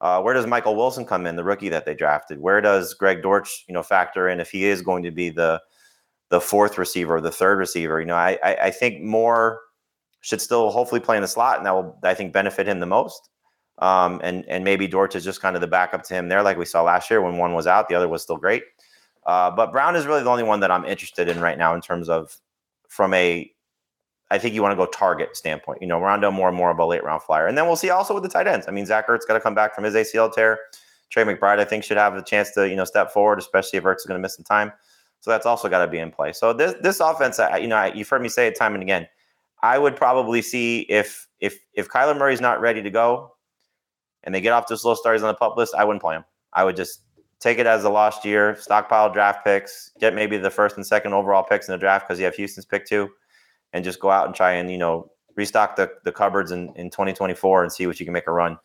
uh, 0.00 0.22
where 0.22 0.32
does 0.32 0.46
Michael 0.46 0.76
Wilson 0.76 1.04
come 1.04 1.26
in, 1.26 1.34
the 1.34 1.42
rookie 1.42 1.70
that 1.70 1.86
they 1.86 1.94
drafted? 1.94 2.38
Where 2.38 2.60
does 2.60 2.94
Greg 2.94 3.20
Dortch, 3.20 3.64
you 3.66 3.74
know, 3.74 3.82
factor 3.82 4.28
in 4.28 4.38
if 4.38 4.52
he 4.52 4.66
is 4.66 4.80
going 4.80 5.02
to 5.02 5.10
be 5.10 5.28
the 5.28 5.60
the 6.28 6.40
fourth 6.40 6.78
receiver 6.78 7.20
the 7.20 7.30
third 7.30 7.58
receiver. 7.58 8.00
You 8.00 8.06
know, 8.06 8.16
I, 8.16 8.38
I, 8.42 8.54
I 8.54 8.70
think 8.70 9.02
Moore 9.02 9.60
should 10.26 10.40
still 10.40 10.70
hopefully 10.70 11.00
play 11.00 11.14
in 11.14 11.22
the 11.22 11.28
slot, 11.28 11.58
and 11.58 11.66
that 11.66 11.72
will 11.72 11.96
I 12.02 12.12
think 12.12 12.32
benefit 12.32 12.66
him 12.66 12.80
the 12.80 12.86
most. 12.86 13.30
Um, 13.78 14.20
and 14.24 14.44
and 14.48 14.64
maybe 14.64 14.88
Dortch 14.88 15.14
is 15.14 15.22
just 15.22 15.40
kind 15.40 15.54
of 15.54 15.60
the 15.60 15.68
backup 15.68 16.02
to 16.04 16.14
him 16.14 16.28
there, 16.28 16.42
like 16.42 16.58
we 16.58 16.64
saw 16.64 16.82
last 16.82 17.10
year 17.10 17.22
when 17.22 17.38
one 17.38 17.52
was 17.52 17.68
out, 17.68 17.88
the 17.88 17.94
other 17.94 18.08
was 18.08 18.22
still 18.22 18.36
great. 18.36 18.64
Uh, 19.24 19.52
but 19.52 19.70
Brown 19.70 19.94
is 19.94 20.04
really 20.04 20.24
the 20.24 20.30
only 20.30 20.42
one 20.42 20.58
that 20.60 20.70
I'm 20.72 20.84
interested 20.84 21.28
in 21.28 21.40
right 21.40 21.56
now 21.56 21.74
in 21.74 21.80
terms 21.80 22.08
of 22.08 22.36
from 22.88 23.14
a 23.14 23.48
I 24.32 24.38
think 24.38 24.52
you 24.52 24.62
want 24.62 24.72
to 24.72 24.76
go 24.76 24.86
target 24.86 25.36
standpoint. 25.36 25.80
You 25.80 25.86
know, 25.86 26.00
Rondale 26.00 26.32
Moore 26.32 26.48
and 26.48 26.56
more 26.56 26.72
of 26.72 26.78
a 26.80 26.84
late 26.84 27.04
round 27.04 27.22
flyer. 27.22 27.46
And 27.46 27.56
then 27.56 27.66
we'll 27.66 27.76
see 27.76 27.90
also 27.90 28.12
with 28.12 28.24
the 28.24 28.28
tight 28.28 28.48
ends. 28.48 28.66
I 28.66 28.72
mean, 28.72 28.84
Zach 28.84 29.06
Ertz 29.06 29.28
got 29.28 29.34
to 29.34 29.40
come 29.40 29.54
back 29.54 29.76
from 29.76 29.84
his 29.84 29.94
ACL 29.94 30.32
tear. 30.32 30.58
Trey 31.10 31.22
McBride, 31.22 31.60
I 31.60 31.64
think, 31.64 31.84
should 31.84 31.98
have 31.98 32.16
a 32.16 32.22
chance 32.22 32.50
to, 32.52 32.68
you 32.68 32.74
know, 32.74 32.84
step 32.84 33.12
forward, 33.12 33.38
especially 33.38 33.76
if 33.76 33.84
Ertz 33.84 33.98
is 33.98 34.06
going 34.06 34.18
to 34.18 34.22
miss 34.22 34.34
some 34.34 34.44
time. 34.44 34.72
So 35.20 35.30
that's 35.30 35.46
also 35.46 35.68
got 35.68 35.84
to 35.84 35.90
be 35.90 35.98
in 35.98 36.10
play. 36.10 36.32
So 36.32 36.52
this 36.52 36.74
this 36.82 36.98
offense, 36.98 37.40
you 37.60 37.68
know, 37.68 37.84
you've 37.94 38.08
heard 38.08 38.22
me 38.22 38.28
say 38.28 38.48
it 38.48 38.56
time 38.56 38.74
and 38.74 38.82
again. 38.82 39.06
I 39.62 39.78
would 39.78 39.96
probably 39.96 40.42
see 40.42 40.80
if 40.80 41.26
if 41.40 41.58
if 41.74 41.88
Kyler 41.88 42.16
Murray's 42.16 42.40
not 42.40 42.60
ready 42.60 42.82
to 42.82 42.90
go, 42.90 43.32
and 44.22 44.34
they 44.34 44.40
get 44.40 44.52
off 44.52 44.66
to 44.66 44.76
slow 44.76 44.94
starts 44.94 45.22
on 45.22 45.28
the 45.28 45.34
pup 45.34 45.56
list, 45.56 45.74
I 45.74 45.84
wouldn't 45.84 46.02
play 46.02 46.16
him. 46.16 46.24
I 46.52 46.64
would 46.64 46.76
just 46.76 47.02
take 47.40 47.58
it 47.58 47.66
as 47.66 47.84
a 47.84 47.90
lost 47.90 48.24
year, 48.24 48.56
stockpile 48.58 49.12
draft 49.12 49.44
picks, 49.44 49.92
get 50.00 50.14
maybe 50.14 50.36
the 50.36 50.50
first 50.50 50.76
and 50.76 50.86
second 50.86 51.14
overall 51.14 51.42
picks 51.42 51.68
in 51.68 51.72
the 51.72 51.78
draft 51.78 52.06
because 52.06 52.18
you 52.18 52.24
have 52.24 52.34
Houston's 52.34 52.66
pick 52.66 52.86
two, 52.86 53.08
and 53.72 53.84
just 53.84 54.00
go 54.00 54.10
out 54.10 54.26
and 54.26 54.34
try 54.34 54.52
and 54.52 54.70
you 54.70 54.78
know 54.78 55.10
restock 55.36 55.76
the 55.76 55.90
the 56.04 56.12
cupboards 56.12 56.50
in 56.50 56.72
in 56.76 56.90
2024 56.90 57.62
and 57.62 57.72
see 57.72 57.86
what 57.86 57.98
you 58.00 58.06
can 58.06 58.12
make 58.12 58.26
a 58.26 58.32
run 58.32 58.58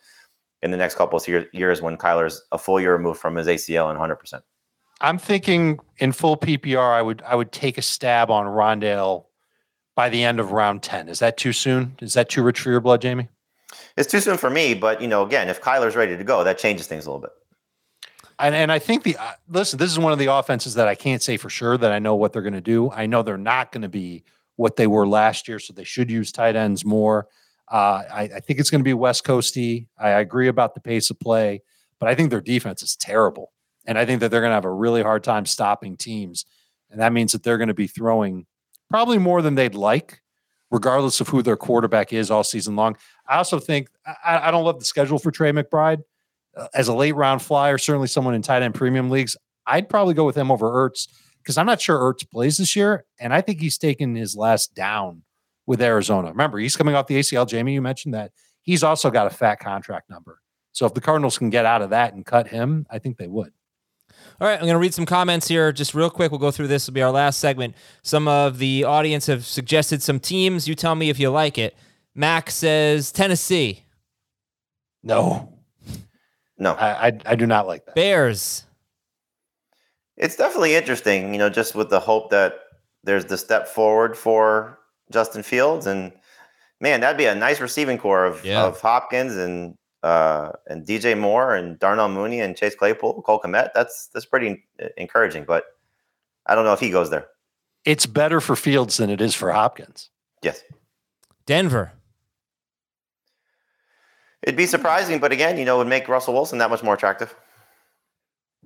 in 0.62 0.71
the 0.71 0.77
next 0.77 0.95
couple 0.95 1.17
of 1.17 1.27
years 1.53 1.81
when 1.81 1.98
Kyler's 1.98 2.41
a 2.51 2.57
full 2.57 2.79
year 2.79 2.95
removed 2.95 3.19
from 3.19 3.36
his 3.36 3.48
ACL 3.48 3.89
and 3.89 3.98
100 3.98 4.15
percent. 4.15 4.43
I'm 5.01 5.17
thinking 5.17 5.79
in 5.98 6.12
full 6.12 6.38
PPR, 6.38 6.93
I 6.93 7.01
would 7.01 7.21
I 7.24 7.36
would 7.36 7.51
take 7.51 7.77
a 7.77 7.81
stab 7.81 8.29
on 8.29 8.45
Rondale 8.45 9.25
by 9.95 10.10
the 10.10 10.24
end 10.24 10.39
of 10.39 10.51
round 10.51 10.83
ten. 10.83 11.10
Is 11.10 11.19
that 11.19 11.38
too 11.38 11.53
soon? 11.53 11.98
Is 12.01 12.13
that 12.13 12.29
too 12.29 12.43
rich 12.43 12.60
for 12.60 12.71
your 12.71 12.81
blood, 12.81 13.01
Jamey? 13.01 13.27
It's 13.98 14.12
too 14.12 14.19
soon 14.19 14.38
for 14.38 14.50
me, 14.50 14.74
but 14.74 15.01
you 15.01 15.07
know, 15.07 15.25
again, 15.25 15.50
if 15.50 15.62
Kyler's 15.62 15.95
ready 15.95 16.17
to 16.17 16.24
go, 16.24 16.43
that 16.43 16.57
changes 16.57 16.88
things 16.88 17.05
a 17.05 17.10
little 17.10 17.21
bit. 17.21 17.31
And, 18.39 18.55
and 18.55 18.71
I 18.71 18.79
think 18.79 19.03
the 19.03 19.17
uh, 19.17 19.33
listen, 19.50 19.77
this 19.77 19.91
is 19.91 20.00
one 20.00 20.12
of 20.12 20.19
the 20.19 20.33
offenses 20.33 20.74
that 20.74 20.88
I 20.88 20.95
can't 20.95 21.21
say 21.21 21.38
for 21.38 21.50
sure 21.50 21.77
that 21.77 21.91
I 21.91 22.00
know 22.00 22.15
what 22.15 22.33
they're 22.33 22.41
going 22.41 22.53
to 22.53 22.62
do. 22.62 22.89
I 22.91 23.05
know 23.05 23.21
they're 23.21 23.38
not 23.38 23.71
going 23.71 23.83
to 23.83 23.89
be 23.89 24.24
what 24.55 24.75
they 24.75 24.88
were 24.88 25.07
last 25.07 25.48
year, 25.48 25.60
so 25.60 25.74
they 25.74 25.83
should 25.83 26.10
use 26.10 26.31
tight 26.31 26.55
ends 26.55 26.83
more. 26.83 27.27
Uh, 27.71 28.03
I, 28.12 28.21
I, 28.36 28.39
think 28.41 28.60
it's 28.60 28.69
going 28.69 28.81
to 28.81 28.88
be 28.88 28.93
West 28.93 29.24
Coasty. 29.24 29.88
I 29.98 30.10
agree 30.10 30.50
about 30.50 30.74
the 30.74 30.81
pace 30.81 31.10
of 31.10 31.19
play, 31.19 31.62
but 32.00 32.10
I 32.10 32.15
think 32.15 32.29
their 32.29 32.41
defense 32.41 32.83
is 32.83 32.98
terrible. 32.98 33.53
And 33.86 33.98
I 33.98 34.05
think 34.05 34.19
that 34.19 34.29
they're 34.29 34.41
going 34.41 34.51
to 34.51 34.55
have 34.55 34.65
a 34.65 34.71
really 34.71 35.01
hard 35.01 35.24
time 35.24 35.45
stopping 35.45 35.95
teams. 35.95 36.45
And 36.89 37.00
that 37.00 37.13
means 37.13 37.31
that 37.31 37.43
they're 37.43 37.57
going 37.57 37.69
to 37.69 37.74
be 37.74 37.88
throwing 37.88 38.45
probably 38.91 39.17
more 39.17 39.41
than 39.41 39.55
they'd 39.55 39.74
like, 39.74 40.21
regardless 40.69 41.21
of 41.21 41.29
who 41.29 41.41
their 41.41 41.57
quarterback 41.57 42.13
is 42.13 42.29
all 42.29 42.43
season 42.43 42.75
long. 42.75 42.95
I 43.27 43.38
also 43.38 43.60
think 43.60 43.89
I, 44.05 44.48
I 44.48 44.51
don't 44.51 44.65
love 44.65 44.79
the 44.79 44.86
schedule 44.86 45.17
for 45.17 45.31
Trey 45.31 45.51
McBride. 45.51 46.03
Uh, 46.55 46.67
as 46.74 46.89
a 46.89 46.93
late 46.93 47.15
round 47.15 47.41
flyer, 47.41 47.77
certainly 47.77 48.07
someone 48.07 48.33
in 48.33 48.41
tight 48.41 48.62
end 48.62 48.75
premium 48.75 49.10
leagues, 49.10 49.38
I'd 49.65 49.88
probably 49.89 50.13
go 50.13 50.25
with 50.25 50.36
him 50.36 50.51
over 50.51 50.69
Ertz 50.69 51.07
because 51.38 51.57
I'm 51.57 51.65
not 51.65 51.81
sure 51.81 51.98
Ertz 51.98 52.29
plays 52.29 52.57
this 52.57 52.75
year. 52.75 53.05
And 53.19 53.33
I 53.33 53.41
think 53.41 53.62
he's 53.62 53.77
taken 53.77 54.15
his 54.15 54.36
last 54.36 54.75
down 54.75 55.24
with 55.65 55.81
Arizona. 55.81 56.29
Remember, 56.29 56.57
he's 56.60 56.75
coming 56.75 56.93
off 56.93 57.07
the 57.07 57.17
ACL. 57.17 57.48
Jamey, 57.48 57.74
you 57.74 57.81
mentioned 57.81 58.13
that. 58.13 58.31
He's 58.63 58.83
also 58.83 59.10
got 59.10 59.27
a 59.27 59.29
fat 59.29 59.60
contract 59.60 60.10
number. 60.10 60.39
So 60.74 60.86
if 60.86 60.93
the 60.93 61.01
Cardinals 61.01 61.38
can 61.38 61.50
get 61.50 61.65
out 61.65 61.81
of 61.81 61.89
that 61.91 62.13
and 62.13 62.25
cut 62.25 62.48
him, 62.48 62.86
I 62.89 63.00
think 63.00 63.17
they 63.17 63.27
would. 63.27 63.53
All 64.40 64.48
right, 64.48 64.56
I'm 64.56 64.62
going 64.62 64.74
to 64.74 64.80
read 64.80 64.94
some 64.94 65.06
comments 65.06 65.48
here 65.48 65.72
just 65.72 65.94
real 65.94 66.10
quick. 66.10 66.32
We'll 66.32 66.40
go 66.40 66.51
through 66.51 66.68
this. 66.68 66.88
Will 66.88 66.94
be 66.94 67.01
our 67.01 67.12
last 67.12 67.40
segment. 67.40 67.75
Some 68.01 68.28
of 68.28 68.58
the 68.58 68.84
audience 68.84 69.28
have 69.28 69.46
suggested 69.46 70.01
some 70.01 70.20
teams. 70.20 70.68
You 70.68 70.75
tell 70.75 70.96
me 70.96 71.10
if 71.10 71.20
you 71.20 71.30
like 71.30 71.58
it. 71.58 71.75
Max 72.16 72.56
says 72.56 73.12
Tennessee. 73.12 73.84
No, 75.04 75.54
no, 76.58 76.74
I, 76.74 77.08
I, 77.08 77.20
I 77.25 77.36
do 77.36 77.48
not 77.48 77.66
like 77.66 77.86
that. 77.86 77.96
Bears. 77.96 78.66
It's 80.18 80.36
definitely 80.36 80.75
interesting, 80.75 81.34
you 81.34 81.40
know, 81.40 81.50
just 81.50 81.74
with 81.74 81.90
the 81.90 82.00
hope 82.00 82.30
that 82.30 82.60
there's 83.04 83.25
the 83.25 83.38
step 83.38 83.68
forward 83.68 84.16
for 84.16 84.78
Justin 85.12 85.42
Fields, 85.42 85.88
and 85.88 86.12
man, 86.80 87.01
that'd 87.01 87.18
be 87.18 87.25
a 87.25 87.34
nice 87.34 87.60
receiving 87.60 87.98
corps 87.98 88.25
of, 88.25 88.46
yeah. 88.46 88.63
of 88.63 88.80
Hopkins 88.80 89.36
and 89.36 89.75
uh, 90.03 90.51
and 90.67 90.86
DJ 90.86 91.17
Moore 91.17 91.55
and 91.55 91.77
Darnell 91.79 92.10
Mooney 92.10 92.39
and 92.41 92.55
Chase 92.55 92.75
Claypool, 92.75 93.22
Cole 93.22 93.39
Kmet. 93.39 93.70
That's 93.74 94.08
that's 94.13 94.25
pretty 94.25 94.63
encouraging, 94.98 95.46
but 95.46 95.65
I 96.46 96.55
don't 96.55 96.65
know 96.65 96.74
if 96.74 96.79
he 96.79 96.89
goes 96.89 97.10
there. 97.10 97.27
It's 97.86 98.05
better 98.05 98.41
for 98.41 98.55
Fields 98.55 98.98
than 98.98 99.10
it 99.10 99.22
is 99.22 99.34
for 99.34 99.51
Hopkins. 99.51 100.10
Yes. 100.41 100.63
Denver. 101.46 101.93
It'd 104.43 104.58
be 104.58 104.65
surprising, 104.65 105.20
but 105.20 105.31
again, 105.31 105.58
you 105.58 105.65
know, 105.65 105.77
would 105.77 105.88
make 105.88 106.08
Russell 106.08 106.34
Wilson 106.34 106.58
that 106.60 106.70
much 106.70 106.81
more 106.81 106.96
attractive. 106.96 107.36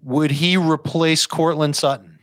Would 0.04 0.32
he 0.32 0.56
replace 0.56 1.26
Courtland 1.26 1.76
Sutton 1.76 2.20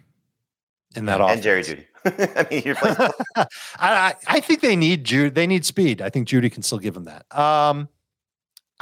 in 0.96 1.04
that 1.06 1.20
offense? 1.20 1.34
And 1.34 1.42
Jerry 1.42 1.62
Jeudy. 1.62 1.84
I 2.04 2.46
mean, 2.50 2.62
you're 2.64 2.76
I, 3.36 3.46
I 3.78 4.14
I 4.26 4.40
think 4.40 4.60
they 4.60 4.76
need 4.76 5.04
Jude. 5.04 5.34
They 5.34 5.46
need 5.46 5.64
speed. 5.64 6.00
I 6.02 6.08
think 6.08 6.28
Jeudy 6.28 6.50
can 6.50 6.62
still 6.62 6.78
give 6.78 6.94
them 6.94 7.04
that. 7.04 7.24
Um, 7.36 7.88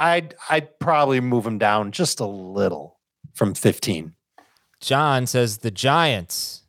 I'd 0.01 0.35
I'd 0.49 0.79
probably 0.79 1.19
move 1.19 1.45
him 1.45 1.57
down 1.57 1.91
just 1.91 2.19
a 2.19 2.25
little 2.25 2.97
from 3.33 3.53
15. 3.53 4.13
John 4.81 5.27
says 5.27 5.59
the 5.59 5.71
Giants. 5.71 6.63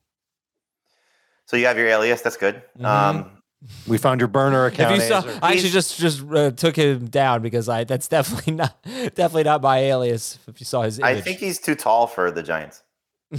so 1.47 1.57
you 1.57 1.67
have 1.67 1.79
your 1.79 1.87
alias. 1.89 2.21
That's 2.21 2.37
good. 2.37 2.63
Mhm. 2.79 2.85
Um, 2.85 3.43
We 3.87 3.97
found 3.97 4.21
your 4.21 4.27
burner 4.29 4.67
If 4.67 4.75
account. 4.75 4.97
you 4.97 5.01
saw, 5.03 5.23
I 5.41 5.53
actually 5.53 5.71
just 5.71 5.97
just 5.99 6.23
uh, 6.31 6.51
took 6.51 6.75
him 6.77 7.07
down 7.09 7.43
because 7.43 7.69
I 7.69 7.85
that's 7.85 8.09
definitely 8.09 8.53
not 8.63 8.77
definitely 8.83 9.45
not 9.45 9.63
my 9.63 9.79
alias. 9.79 10.39
If 10.49 10.61
you 10.61 10.67
saw 10.67 10.83
his 10.83 10.99
image, 10.99 11.17
I 11.19 11.21
think 11.21 11.39
he's 11.39 11.59
too 11.61 11.75
tall 11.77 12.07
for 12.09 12.31
the 12.33 12.43
Giants. 12.43 12.83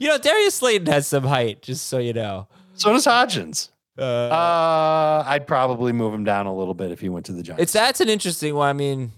you 0.00 0.08
know 0.08 0.18
Darius 0.18 0.54
Slayton 0.54 0.86
has 0.86 1.06
some 1.06 1.24
height, 1.24 1.62
just 1.62 1.86
so 1.88 1.98
you 1.98 2.12
know. 2.12 2.48
so 2.74 2.92
does 2.92 3.04
Hodgins. 3.06 3.68
Uh, 3.98 4.02
Uh, 4.02 5.24
I'd 5.26 5.46
probably 5.46 5.92
move 5.92 6.12
him 6.14 6.24
down 6.24 6.46
a 6.46 6.54
little 6.54 6.74
bit 6.74 6.90
if 6.90 7.00
he 7.00 7.08
went 7.08 7.26
to 7.26 7.32
the 7.32 7.42
Giants. 7.42 7.62
it's 7.62 7.72
that's 7.72 8.00
an 8.00 8.08
interesting 8.08 8.54
one. 8.54 8.68
I 8.68 8.72
mean, 8.72 9.12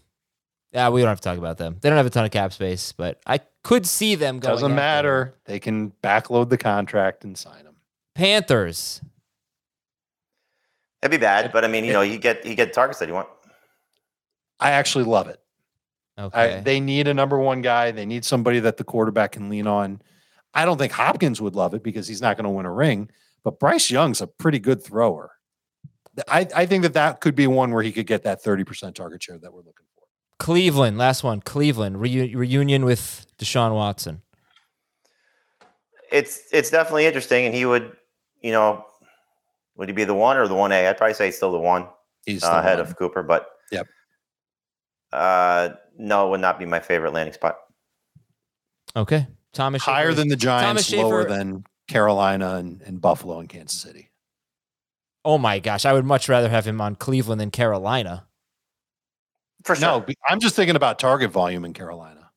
yeah, 0.72 0.88
we 0.90 1.00
don't 1.00 1.08
have 1.08 1.20
to 1.20 1.28
talk 1.28 1.38
about 1.38 1.56
them. 1.58 1.76
They 1.80 1.88
don't 1.88 1.96
have 1.96 2.06
a 2.06 2.10
ton 2.10 2.24
of 2.24 2.30
cap 2.30 2.52
space, 2.52 2.92
but 2.92 3.20
I 3.26 3.40
could 3.64 3.86
see 3.86 4.14
them 4.14 4.38
going. 4.40 4.52
Doesn't 4.52 4.64
after 4.64 4.68
them. 4.68 4.76
matter. 4.76 5.34
They 5.46 5.58
can 5.60 5.92
backload 6.02 6.50
the 6.50 6.58
contract 6.58 7.24
and 7.24 7.36
sign 7.38 7.64
him. 7.64 7.76
Panthers. 8.14 9.00
That'd 11.00 11.18
be 11.18 11.22
bad, 11.22 11.52
but 11.52 11.64
I 11.64 11.68
mean, 11.68 11.84
you 11.84 11.92
know, 11.92 12.02
you 12.02 12.18
get 12.18 12.44
you 12.44 12.54
get 12.54 12.72
targets 12.72 12.98
that 12.98 13.08
you 13.08 13.14
want. 13.14 13.28
I 14.58 14.72
actually 14.72 15.04
love 15.04 15.28
it. 15.28 15.40
Okay. 16.18 16.56
I, 16.56 16.60
they 16.60 16.80
need 16.80 17.08
a 17.08 17.14
number 17.14 17.38
one 17.38 17.60
guy. 17.60 17.90
They 17.90 18.06
need 18.06 18.24
somebody 18.24 18.58
that 18.60 18.78
the 18.78 18.84
quarterback 18.84 19.32
can 19.32 19.50
lean 19.50 19.66
on. 19.66 20.00
I 20.54 20.64
don't 20.64 20.78
think 20.78 20.92
Hopkins 20.92 21.40
would 21.42 21.54
love 21.54 21.74
it 21.74 21.82
because 21.82 22.08
he's 22.08 22.22
not 22.22 22.38
going 22.38 22.44
to 22.44 22.50
win 22.50 22.64
a 22.64 22.72
ring, 22.72 23.10
but 23.46 23.60
Bryce 23.60 23.92
Young's 23.92 24.20
a 24.20 24.26
pretty 24.26 24.58
good 24.58 24.82
thrower. 24.82 25.30
I, 26.26 26.48
I 26.52 26.66
think 26.66 26.82
that 26.82 26.94
that 26.94 27.20
could 27.20 27.36
be 27.36 27.46
one 27.46 27.70
where 27.70 27.84
he 27.84 27.92
could 27.92 28.08
get 28.08 28.24
that 28.24 28.42
30% 28.42 28.92
target 28.96 29.22
share 29.22 29.38
that 29.38 29.52
we're 29.52 29.58
looking 29.60 29.86
for. 29.94 30.02
Cleveland. 30.40 30.98
Last 30.98 31.22
one. 31.22 31.40
Cleveland 31.40 31.94
Reu- 31.96 32.34
reunion 32.34 32.84
with 32.84 33.24
Deshaun 33.38 33.72
Watson. 33.72 34.22
It's 36.10 36.40
it's 36.52 36.70
definitely 36.70 37.06
interesting, 37.06 37.46
and 37.46 37.54
he 37.54 37.64
would, 37.66 37.92
you 38.40 38.50
know, 38.50 38.84
would 39.76 39.88
he 39.88 39.92
be 39.94 40.02
the 40.04 40.14
one 40.14 40.36
or 40.36 40.48
the 40.48 40.54
one 40.54 40.72
A? 40.72 40.88
I'd 40.88 40.96
probably 40.96 41.14
say 41.14 41.26
he's 41.26 41.36
still 41.36 41.52
the 41.52 41.58
one 41.58 41.86
He's 42.24 42.42
uh, 42.42 42.50
the 42.52 42.58
ahead 42.58 42.78
one. 42.80 42.88
of 42.88 42.96
Cooper, 42.96 43.22
but 43.22 43.46
Yep. 43.70 43.86
Uh, 45.12 45.68
no, 45.96 46.26
it 46.26 46.30
would 46.30 46.40
not 46.40 46.58
be 46.58 46.66
my 46.66 46.80
favorite 46.80 47.12
landing 47.12 47.32
spot. 47.34 47.58
Okay. 48.96 49.28
Thomas 49.52 49.82
higher 49.82 50.06
Schaefer- 50.10 50.14
than 50.16 50.28
the 50.28 50.36
Thomas 50.36 50.88
Giants, 50.88 50.92
lower 50.92 51.22
Schaefer- 51.22 51.34
than 51.38 51.64
Carolina 51.88 52.54
and, 52.56 52.82
and 52.82 53.00
Buffalo 53.00 53.38
and 53.38 53.48
Kansas 53.48 53.80
City. 53.80 54.10
Oh 55.24 55.38
my 55.38 55.58
gosh, 55.58 55.84
I 55.84 55.92
would 55.92 56.04
much 56.04 56.28
rather 56.28 56.48
have 56.48 56.66
him 56.66 56.80
on 56.80 56.94
Cleveland 56.94 57.40
than 57.40 57.50
Carolina. 57.50 58.26
For 59.64 59.74
sure, 59.74 60.00
No, 60.00 60.06
I'm 60.28 60.38
just 60.38 60.54
thinking 60.54 60.76
about 60.76 60.98
target 60.98 61.30
volume 61.30 61.64
in 61.64 61.72
Carolina. 61.72 62.30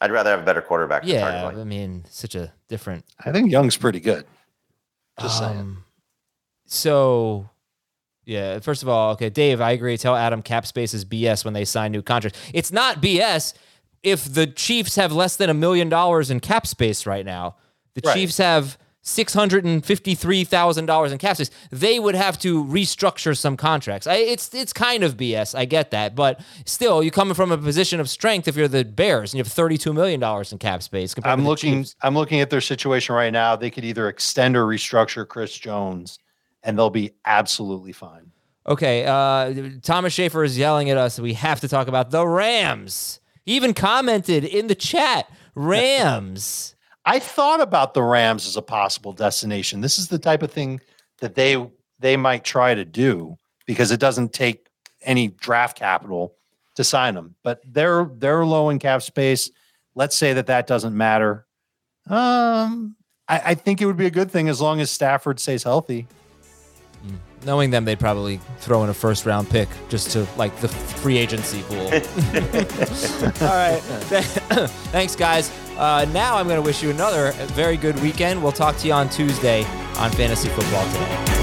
I'd 0.00 0.12
rather 0.12 0.30
have 0.30 0.40
a 0.40 0.44
better 0.44 0.62
quarterback. 0.62 1.02
than 1.02 1.10
target 1.20 1.34
Yeah, 1.34 1.42
volume. 1.42 1.60
I 1.60 1.64
mean, 1.64 2.04
such 2.08 2.34
a 2.34 2.52
different. 2.68 3.04
I 3.24 3.32
think 3.32 3.50
Young's 3.50 3.76
pretty 3.76 4.00
good. 4.00 4.24
Just 5.20 5.38
saying. 5.38 5.58
um, 5.58 5.84
So, 6.66 7.50
yeah. 8.24 8.60
First 8.60 8.82
of 8.82 8.88
all, 8.88 9.12
okay, 9.14 9.28
Dave, 9.28 9.60
I 9.60 9.72
agree. 9.72 9.96
Tell 9.98 10.14
Adam 10.16 10.40
cap 10.42 10.66
space 10.66 10.94
is 10.94 11.04
BS 11.04 11.44
when 11.44 11.52
they 11.52 11.64
sign 11.64 11.90
new 11.92 12.02
contracts. 12.02 12.38
It's 12.54 12.70
not 12.72 13.02
BS 13.02 13.52
if 14.02 14.32
the 14.32 14.46
Chiefs 14.46 14.94
have 14.96 15.12
less 15.12 15.36
than 15.36 15.50
a 15.50 15.54
million 15.54 15.88
dollars 15.88 16.30
in 16.30 16.40
cap 16.40 16.66
space 16.66 17.04
right 17.06 17.26
now. 17.26 17.56
The 17.94 18.02
Right. 18.04 18.14
Chiefs 18.14 18.38
have 18.38 18.78
six 19.02 19.32
hundred 19.32 19.64
and 19.64 19.84
fifty-three 19.84 20.44
thousand 20.44 20.86
dollars 20.86 21.10
in 21.10 21.18
cap 21.18 21.36
space. 21.36 21.50
They 21.70 21.98
would 21.98 22.14
have 22.14 22.38
to 22.40 22.62
restructure 22.64 23.36
some 23.36 23.56
contracts. 23.56 24.06
I, 24.06 24.16
it's 24.16 24.54
it's 24.54 24.72
kind 24.72 25.02
of 25.02 25.16
BS. 25.16 25.56
I 25.58 25.64
get 25.64 25.90
that, 25.92 26.14
but 26.14 26.40
still, 26.66 27.02
you're 27.02 27.10
coming 27.10 27.34
from 27.34 27.50
a 27.50 27.58
position 27.58 27.98
of 27.98 28.10
strength 28.10 28.46
if 28.46 28.56
you're 28.56 28.68
the 28.68 28.84
Bears 28.84 29.32
and 29.32 29.38
you 29.38 29.44
have 29.44 29.52
thirty-two 29.52 29.92
million 29.92 30.20
dollars 30.20 30.52
in 30.52 30.58
cap 30.58 30.82
space. 30.82 31.14
compared 31.14 31.32
I'm 31.32 31.44
the 31.44 31.48
looking. 31.48 31.82
Chiefs. 31.82 31.96
I'm 32.02 32.14
looking 32.14 32.40
at 32.40 32.50
their 32.50 32.60
situation 32.60 33.14
right 33.14 33.32
now. 33.32 33.56
They 33.56 33.70
could 33.70 33.84
either 33.84 34.08
extend 34.08 34.56
or 34.56 34.66
restructure 34.66 35.26
Chris 35.26 35.56
Jones, 35.56 36.18
and 36.62 36.78
they'll 36.78 36.90
be 36.90 37.12
absolutely 37.24 37.92
fine. 37.92 38.30
Okay, 38.66 39.04
uh, 39.06 39.70
Thomas 39.82 40.12
Schaefer 40.12 40.44
is 40.44 40.58
yelling 40.58 40.90
at 40.90 40.98
us. 40.98 41.18
We 41.18 41.32
have 41.32 41.60
to 41.60 41.68
talk 41.68 41.88
about 41.88 42.10
the 42.10 42.26
Rams. 42.26 43.18
He 43.46 43.56
even 43.56 43.72
commented 43.72 44.44
in 44.44 44.66
the 44.66 44.74
chat, 44.74 45.28
Rams. 45.54 46.74
I 47.10 47.18
thought 47.18 47.60
about 47.60 47.92
the 47.92 48.04
Rams 48.04 48.46
as 48.46 48.56
a 48.56 48.62
possible 48.62 49.12
destination. 49.12 49.80
This 49.80 49.98
is 49.98 50.06
the 50.06 50.18
type 50.20 50.44
of 50.44 50.52
thing 50.52 50.80
that 51.18 51.34
they 51.34 51.68
they 51.98 52.16
might 52.16 52.44
try 52.44 52.72
to 52.72 52.84
do 52.84 53.36
because 53.66 53.90
it 53.90 53.98
doesn't 53.98 54.32
take 54.32 54.68
any 55.02 55.26
draft 55.26 55.76
capital 55.76 56.36
to 56.76 56.84
sign 56.84 57.16
them. 57.16 57.34
But 57.42 57.62
they're 57.66 58.08
they're 58.14 58.46
low 58.46 58.70
in 58.70 58.78
cap 58.78 59.02
space. 59.02 59.50
Let's 59.96 60.14
say 60.14 60.34
that 60.34 60.46
that 60.46 60.68
doesn't 60.68 60.96
matter. 60.96 61.48
Um, 62.08 62.94
I, 63.26 63.42
I 63.44 63.54
think 63.56 63.82
it 63.82 63.86
would 63.86 63.96
be 63.96 64.06
a 64.06 64.10
good 64.12 64.30
thing 64.30 64.48
as 64.48 64.60
long 64.60 64.80
as 64.80 64.88
Stafford 64.88 65.40
stays 65.40 65.64
healthy. 65.64 66.06
Knowing 67.44 67.70
them, 67.70 67.86
they'd 67.86 67.98
probably 67.98 68.38
throw 68.58 68.84
in 68.84 68.90
a 68.90 68.94
first 68.94 69.24
round 69.24 69.48
pick 69.48 69.68
just 69.88 70.10
to 70.10 70.26
like 70.36 70.54
the 70.60 70.68
free 70.68 71.16
agency 71.16 71.62
pool. 71.62 71.78
All 73.48 73.56
right. 73.56 73.80
Thanks, 74.92 75.16
guys. 75.16 75.50
Uh, 75.78 76.04
now 76.12 76.36
I'm 76.36 76.46
going 76.46 76.60
to 76.60 76.66
wish 76.66 76.82
you 76.82 76.90
another 76.90 77.32
very 77.54 77.78
good 77.78 77.98
weekend. 78.02 78.42
We'll 78.42 78.52
talk 78.52 78.76
to 78.78 78.86
you 78.86 78.92
on 78.92 79.08
Tuesday 79.08 79.64
on 79.96 80.10
Fantasy 80.10 80.50
Football 80.50 80.84
Today. 80.92 81.39